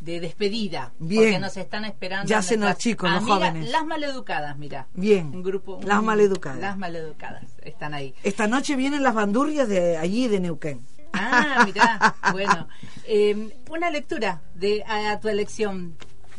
de 0.00 0.20
despedida. 0.20 0.92
Bien. 0.98 1.22
Porque 1.22 1.38
nos 1.38 1.56
están 1.56 1.84
esperando. 1.84 2.28
Ya 2.28 2.36
los 2.36 2.46
nuestras 2.50 2.78
chicos, 2.78 3.10
los 3.10 3.24
jóvenes. 3.24 3.70
Las 3.70 3.84
maleducadas, 3.86 4.56
mira. 4.58 4.86
Bien. 4.94 5.26
Un 5.34 5.42
grupo. 5.42 5.80
Las 5.84 5.98
un- 6.00 6.04
maleducadas. 6.06 6.60
Las 6.60 6.76
maleducadas. 6.78 7.44
Están 7.62 7.94
ahí. 7.94 8.14
Esta 8.22 8.46
noche 8.46 8.76
vienen 8.76 9.02
las 9.02 9.14
bandurrias 9.14 9.68
de 9.68 9.96
allí, 9.96 10.28
de 10.28 10.40
Neuquén. 10.40 10.80
Ah, 11.12 11.62
mirá, 11.64 12.14
bueno. 12.32 12.68
Eh, 13.06 13.56
una 13.70 13.90
lectura 13.90 14.42
de 14.54 14.84
a, 14.84 15.12
a 15.12 15.20
tu 15.20 15.28
elección 15.28 15.96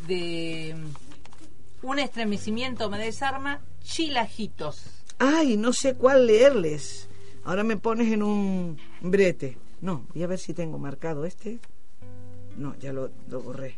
de 0.08 0.76
mm, 0.78 1.86
Un 1.88 2.00
estremecimiento 2.00 2.90
me 2.90 2.98
desarma, 3.00 3.60
chilajitos. 3.88 4.84
Ay, 5.20 5.58
no 5.58 5.74
sé 5.74 5.96
cuál 5.96 6.28
leerles. 6.28 7.08
Ahora 7.44 7.64
me 7.64 7.78
pones 7.78 8.12
en 8.12 8.22
un 8.24 8.78
brete. 9.02 9.58
No, 9.82 10.06
voy 10.14 10.24
a 10.24 10.28
ver 10.28 10.40
si 10.40 10.54
tengo 10.54 10.78
marcado 10.78 11.26
este. 11.26 11.60
No, 12.58 12.76
ya 12.80 12.92
lo, 12.94 13.10
lo 13.30 13.42
borré. 13.42 13.78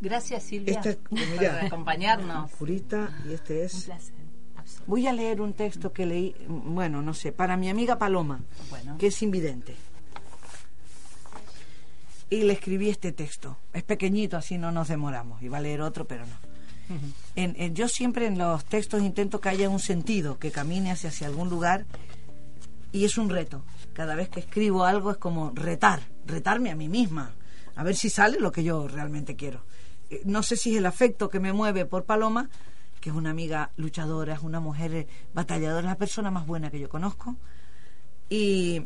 Gracias 0.00 0.42
Silvia 0.42 0.74
Esta 0.74 0.90
es- 0.90 0.96
por 0.96 1.18
mira. 1.18 1.64
acompañarnos. 1.66 2.50
Purita, 2.52 3.10
y 3.28 3.32
este 3.32 3.60
Un 3.60 3.64
es... 3.66 3.84
placer. 3.84 4.14
absoluto. 4.56 4.84
Voy 4.90 5.06
a 5.06 5.12
leer 5.12 5.40
un 5.40 5.54
texto 5.54 5.92
que 5.92 6.04
leí, 6.06 6.34
bueno, 6.48 7.00
no 7.02 7.14
sé, 7.14 7.32
para 7.32 7.56
mi 7.56 7.70
amiga 7.70 7.98
Paloma, 7.98 8.40
Bueno. 8.70 8.98
que 8.98 9.06
es 9.08 9.22
invidente. 9.22 9.74
Y 12.28 12.42
le 12.42 12.52
escribí 12.54 12.90
este 12.90 13.12
texto. 13.12 13.56
Es 13.72 13.84
pequeñito, 13.84 14.36
así 14.36 14.58
no 14.58 14.70
nos 14.72 14.88
demoramos. 14.88 15.40
Iba 15.42 15.58
a 15.58 15.60
leer 15.60 15.80
otro, 15.80 16.06
pero 16.06 16.26
no. 16.26 16.55
En- 17.34 17.74
yo 17.74 17.88
siempre 17.88 18.26
en 18.26 18.38
los 18.38 18.64
textos 18.64 19.02
intento 19.02 19.40
que 19.40 19.48
haya 19.48 19.68
un 19.68 19.80
sentido, 19.80 20.38
que 20.38 20.50
camine 20.50 20.90
hacia, 20.92 21.10
hacia 21.10 21.26
algún 21.26 21.48
lugar. 21.50 21.84
Y 22.92 23.04
es 23.04 23.18
un 23.18 23.28
reto. 23.28 23.62
Cada 23.92 24.14
vez 24.14 24.28
que 24.28 24.40
escribo 24.40 24.84
algo 24.84 25.10
es 25.10 25.16
como 25.16 25.50
retar, 25.54 26.00
retarme 26.26 26.70
a 26.70 26.76
mí 26.76 26.88
misma. 26.88 27.32
A 27.74 27.82
ver 27.84 27.94
si 27.96 28.08
sale 28.10 28.38
lo 28.40 28.52
que 28.52 28.64
yo 28.64 28.88
realmente 28.88 29.36
quiero. 29.36 29.60
Eh, 30.10 30.22
No 30.24 30.42
sé 30.42 30.56
si 30.56 30.72
es 30.72 30.78
el 30.78 30.86
afecto 30.86 31.28
que 31.28 31.40
me 31.40 31.52
mueve 31.52 31.84
por 31.84 32.04
Paloma, 32.04 32.48
que 33.00 33.10
es 33.10 33.16
una 33.16 33.30
amiga 33.30 33.70
luchadora, 33.76 34.34
es 34.34 34.40
una 34.42 34.60
mujer 34.60 34.94
eh, 34.94 35.06
batalladora, 35.34 35.80
es 35.80 35.86
la 35.92 35.98
persona 35.98 36.30
más 36.30 36.46
buena 36.46 36.70
que 36.70 36.80
yo 36.80 36.88
conozco. 36.88 37.36
Y 38.30 38.82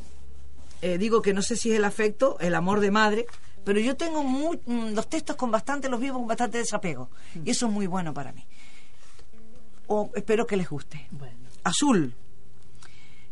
eh, 0.82 0.98
digo 0.98 1.22
que 1.22 1.32
no 1.32 1.42
sé 1.42 1.56
si 1.56 1.70
es 1.70 1.76
el 1.76 1.84
afecto, 1.84 2.36
el 2.40 2.54
amor 2.54 2.80
de 2.80 2.90
madre, 2.90 3.26
pero 3.64 3.80
yo 3.80 3.96
tengo 3.96 4.22
muy- 4.22 4.60
mm, 4.66 4.94
los 4.94 5.08
textos 5.08 5.36
con 5.36 5.50
bastante, 5.50 5.88
los 5.88 6.00
vivo 6.00 6.18
con 6.18 6.26
bastante 6.28 6.58
desapego. 6.58 7.10
Y 7.44 7.50
eso 7.50 7.66
es 7.66 7.72
muy 7.72 7.86
bueno 7.86 8.14
para 8.14 8.32
mí. 8.32 8.46
O 9.86 10.10
espero 10.14 10.46
que 10.46 10.56
les 10.56 10.68
guste. 10.68 11.06
Bueno. 11.10 11.36
Azul. 11.64 12.14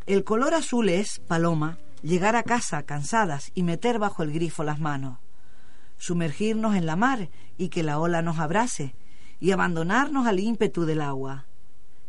El 0.06 0.24
color 0.24 0.54
azul 0.54 0.88
es, 0.88 1.18
paloma, 1.20 1.78
llegar 2.02 2.36
a 2.36 2.42
casa 2.42 2.82
cansadas 2.82 3.50
y 3.54 3.62
meter 3.62 3.98
bajo 3.98 4.22
el 4.22 4.32
grifo 4.32 4.64
las 4.64 4.80
manos, 4.80 5.18
sumergirnos 5.98 6.74
en 6.76 6.86
la 6.86 6.96
mar 6.96 7.28
y 7.56 7.68
que 7.68 7.82
la 7.82 7.98
ola 7.98 8.22
nos 8.22 8.38
abrace, 8.38 8.94
y 9.40 9.50
abandonarnos 9.52 10.26
al 10.26 10.40
ímpetu 10.40 10.84
del 10.84 11.00
agua. 11.00 11.44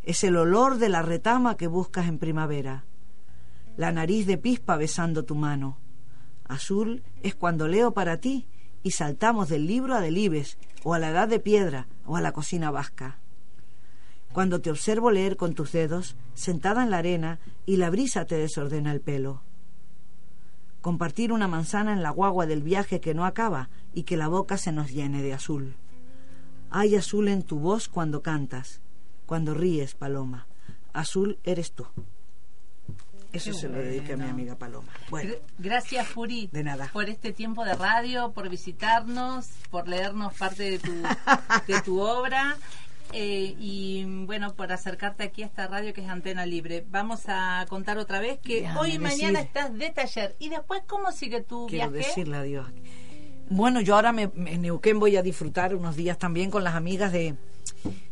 Es 0.03 0.23
el 0.23 0.38
olor 0.38 0.77
de 0.77 0.89
la 0.89 1.01
retama 1.01 1.58
que 1.58 1.67
buscas 1.67 2.08
en 2.08 2.17
primavera, 2.19 2.86
la 3.77 3.91
nariz 3.91 4.25
de 4.25 4.38
pispa 4.38 4.77
besando 4.77 5.23
tu 5.25 5.36
mano. 5.36 5.77
Azul 6.50 7.04
es 7.24 7.34
cuando 7.36 7.70
leo 7.70 7.94
para 7.94 8.18
ti 8.18 8.46
y 8.84 8.92
saltamos 8.92 9.48
del 9.48 9.66
libro 9.66 9.96
a 9.96 10.02
Delibes, 10.02 10.58
o 10.84 10.94
a 10.94 11.00
la 11.00 11.10
edad 11.10 11.30
de 11.30 11.40
piedra, 11.40 11.88
o 12.06 12.18
a 12.18 12.22
la 12.22 12.34
cocina 12.34 12.72
vasca 12.72 13.20
cuando 14.32 14.62
te 14.62 14.70
observo 14.70 15.12
leer 15.12 15.38
con 15.38 15.54
tus 15.54 15.72
dedos, 15.72 16.16
sentada 16.34 16.84
en 16.84 16.92
la 16.92 17.00
arena, 17.00 17.40
y 17.66 17.78
la 17.78 17.90
brisa 17.90 18.26
te 18.26 18.36
desordena 18.36 18.92
el 18.92 19.02
pelo. 19.02 19.42
Compartir 20.82 21.34
una 21.34 21.48
manzana 21.48 21.94
en 21.94 22.04
la 22.04 22.12
guagua 22.12 22.46
del 22.46 22.64
viaje 22.64 23.02
que 23.02 23.14
no 23.14 23.26
acaba 23.26 23.70
y 23.94 24.04
que 24.04 24.18
la 24.18 24.28
boca 24.28 24.58
se 24.58 24.72
nos 24.72 24.92
llene 24.92 25.22
de 25.22 25.34
azul. 25.34 25.76
Hay 26.70 26.96
azul 26.96 27.28
en 27.28 27.44
tu 27.44 27.60
voz 27.60 27.90
cuando 27.90 28.22
cantas, 28.22 28.82
cuando 29.26 29.54
ríes, 29.54 29.96
Paloma. 29.96 30.48
Azul 30.94 31.40
eres 31.44 31.74
tú. 31.74 31.86
Eso 33.32 33.52
Qué 33.52 33.58
se 33.58 33.70
lo 33.70 33.78
dediqué 33.78 34.13
a 34.13 34.18
mi 34.18 34.24
amiga 34.30 34.56
Paloma. 34.56 34.88
Bueno, 35.10 35.34
Gr- 35.34 35.39
Gracias, 35.60 36.08
Puri, 36.08 36.50
De 36.52 36.63
nada. 36.63 36.89
por 36.92 37.10
este 37.10 37.32
tiempo 37.32 37.63
de 37.63 37.76
radio, 37.76 38.32
por 38.32 38.50
visitarnos, 38.50 39.46
por 39.70 39.88
leernos 39.88 40.34
parte 40.34 40.63
de 40.72 40.80
tu, 40.80 40.92
de 41.68 41.82
tu 41.82 42.00
obra 42.02 42.58
eh, 43.13 43.56
y 43.60 44.04
bueno, 44.26 44.54
por 44.56 44.72
acercarte 44.72 45.24
aquí 45.24 45.44
a 45.44 45.46
esta 45.48 45.68
radio 45.68 45.94
que 45.94 46.02
es 46.02 46.10
Antena 46.10 46.46
Libre. 46.46 46.84
Vamos 46.89 47.22
a 47.28 47.65
contar 47.70 47.98
otra 48.00 48.20
vez 48.20 48.39
que 48.39 48.62
Déjame 48.62 48.80
hoy 48.80 48.92
y 48.94 49.00
mañana 49.00 49.42
estás 49.42 49.74
de 49.78 49.89
taller. 49.92 50.36
¿Y 50.39 50.50
después 50.50 50.82
cómo 50.88 51.12
sigue 51.12 51.42
tu 51.42 51.68
quiero 51.68 51.92
viaje? 51.92 52.08
decirle 52.08 52.38
adiós. 52.38 52.68
Bueno, 53.52 53.82
yo 53.82 53.96
ahora 53.96 54.12
me, 54.12 54.24
en 54.36 54.62
Neuquén 54.62 55.00
voy 55.00 55.18
a 55.18 55.24
disfrutar 55.24 55.74
unos 55.76 55.96
días 55.96 56.18
también 56.20 56.52
con 56.52 56.63
las 56.63 56.76
amigas 56.76 57.12
de, 57.12 57.36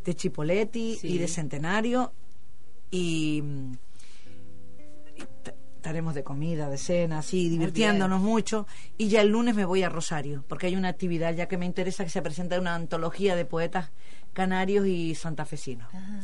de 0.03 0.15
Chipoletti 0.15 0.95
Sí. 0.99 1.07
y 1.09 1.17
de 1.19 1.27
Centenario 1.27 2.11
y, 2.89 3.43
estaremos 5.75 6.15
de 6.15 6.23
comida, 6.23 6.69
de 6.69 6.77
cena, 6.77 7.19
así, 7.19 7.49
divirtiéndonos 7.49 8.21
mucho. 8.21 8.67
Y 8.97 9.07
ya 9.07 9.21
el 9.21 9.29
lunes 9.29 9.55
me 9.55 9.63
voy 9.63 9.83
a 9.83 9.89
Rosario, 9.89 10.43
porque 10.47 10.67
hay 10.67 10.75
una 10.75 10.89
actividad 10.89 11.33
ya 11.33 11.47
que 11.47 11.57
me 11.57 11.65
interesa 11.65 12.03
que 12.03 12.09
se 12.09 12.21
presenta 12.21 12.59
una 12.59 12.75
antología 12.75 13.35
de 13.35 13.45
poetas 13.45 13.91
canarios 14.33 14.85
y 14.85 15.15
santafesinos. 15.15 15.87
Ah, 15.93 16.19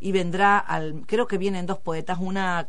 y 0.00 0.12
vendrá 0.12 0.58
al 0.58 1.02
creo 1.06 1.26
que 1.26 1.38
vienen 1.38 1.66
dos 1.66 1.78
poetas 1.78 2.18
una 2.20 2.68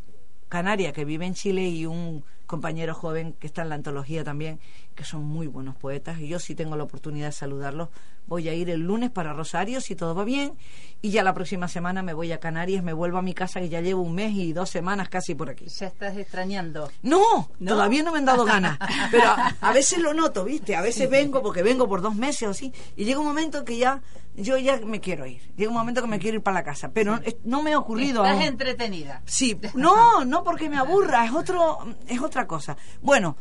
canaria 0.49 0.93
que 0.93 1.05
vive 1.05 1.25
en 1.25 1.33
Chile 1.33 1.67
y 1.67 1.85
un 1.85 2.23
compañero 2.45 2.93
joven 2.93 3.33
que 3.39 3.47
está 3.47 3.63
en 3.63 3.69
la 3.69 3.75
antología 3.75 4.23
también 4.23 4.59
que 4.93 5.03
son 5.03 5.23
muy 5.25 5.47
buenos 5.47 5.75
poetas 5.75 6.19
y 6.19 6.27
yo 6.27 6.39
si 6.39 6.55
tengo 6.55 6.75
la 6.75 6.83
oportunidad 6.83 7.27
de 7.27 7.31
saludarlos 7.31 7.89
voy 8.25 8.47
a 8.47 8.53
ir 8.53 8.69
el 8.69 8.79
lunes 8.81 9.09
para 9.11 9.33
Rosario 9.33 9.81
si 9.81 9.95
todo 9.95 10.15
va 10.15 10.23
bien 10.23 10.53
y 11.01 11.09
ya 11.11 11.23
la 11.23 11.33
próxima 11.33 11.67
semana 11.67 12.01
me 12.03 12.13
voy 12.13 12.31
a 12.31 12.39
Canarias 12.39 12.83
me 12.83 12.93
vuelvo 12.93 13.17
a 13.17 13.21
mi 13.21 13.33
casa 13.33 13.59
que 13.59 13.67
ya 13.69 13.81
llevo 13.81 14.01
un 14.01 14.15
mes 14.15 14.33
y 14.33 14.53
dos 14.53 14.69
semanas 14.69 15.09
casi 15.09 15.35
por 15.35 15.49
aquí 15.49 15.65
ya 15.67 15.87
estás 15.87 16.15
extrañando. 16.17 16.89
no, 17.01 17.49
¿No? 17.59 17.71
todavía 17.73 18.03
no 18.03 18.11
me 18.11 18.19
han 18.19 18.25
dado 18.25 18.45
ganas. 18.45 18.77
Pero 19.11 19.25
a, 19.27 19.55
a 19.59 19.73
veces 19.73 19.99
lo 19.99 20.13
noto, 20.13 20.45
¿viste? 20.45 20.75
A 20.75 20.81
veces 20.81 21.09
vengo 21.09 21.41
porque 21.41 21.63
vengo 21.63 21.87
por 21.87 22.01
dos 22.01 22.15
meses 22.15 22.47
o 22.47 22.51
así. 22.51 22.71
Y 22.95 23.05
llega 23.05 23.19
un 23.19 23.25
momento 23.25 23.63
que 23.65 23.77
ya, 23.77 24.01
yo 24.35 24.57
ya 24.57 24.77
me 24.77 24.99
quiero 25.01 25.25
ir. 25.25 25.41
Llega 25.57 25.69
un 25.69 25.77
momento 25.77 26.01
que 26.01 26.07
me 26.07 26.19
quiero 26.19 26.37
ir 26.37 26.43
para 26.43 26.55
la 26.55 26.63
casa. 26.63 26.91
Pero 26.93 27.19
es- 27.23 27.37
no 27.43 27.61
me 27.61 27.73
ha 27.73 27.79
ocurrido 27.79 28.23
Estás 28.23 28.37
aún. 28.37 28.43
entretenida. 28.47 29.21
Sí, 29.25 29.59
no, 29.75 30.23
no 30.25 30.43
porque 30.43 30.69
me 30.69 30.77
aburra, 30.77 31.25
es 31.25 31.31
otro, 31.31 31.79
es 32.07 32.21
otra 32.21 32.47
cosa. 32.47 32.77
Bueno, 33.01 33.35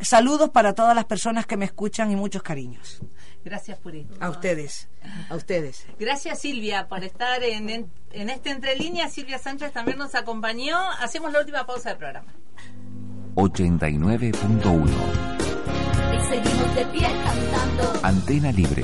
saludos 0.00 0.50
para 0.50 0.74
todas 0.74 0.94
las 0.94 1.04
personas 1.04 1.46
que 1.46 1.56
me 1.56 1.64
escuchan 1.64 2.10
y 2.10 2.16
muchos 2.16 2.42
cariños. 2.42 3.00
Gracias, 3.44 3.78
Puri. 3.78 4.06
A 4.20 4.30
ustedes, 4.30 4.88
a 5.30 5.36
ustedes. 5.36 5.86
Gracias 5.98 6.40
Silvia 6.40 6.88
por 6.88 7.02
estar 7.04 7.42
en, 7.42 7.70
en, 7.70 7.90
en 8.12 8.30
este 8.30 8.50
Entre 8.50 8.76
Líneas. 8.76 9.12
Silvia 9.12 9.38
Sánchez 9.38 9.72
también 9.72 9.98
nos 9.98 10.14
acompañó. 10.14 10.78
Hacemos 11.00 11.32
la 11.32 11.40
última 11.40 11.64
pausa 11.66 11.90
del 11.90 11.98
programa. 11.98 12.34
89.1 13.34 14.90
Y 16.12 16.20
seguimos 16.28 16.74
de 16.74 16.84
pie 16.86 17.08
cantando. 17.24 17.92
Antena 18.02 18.52
Libre. 18.52 18.82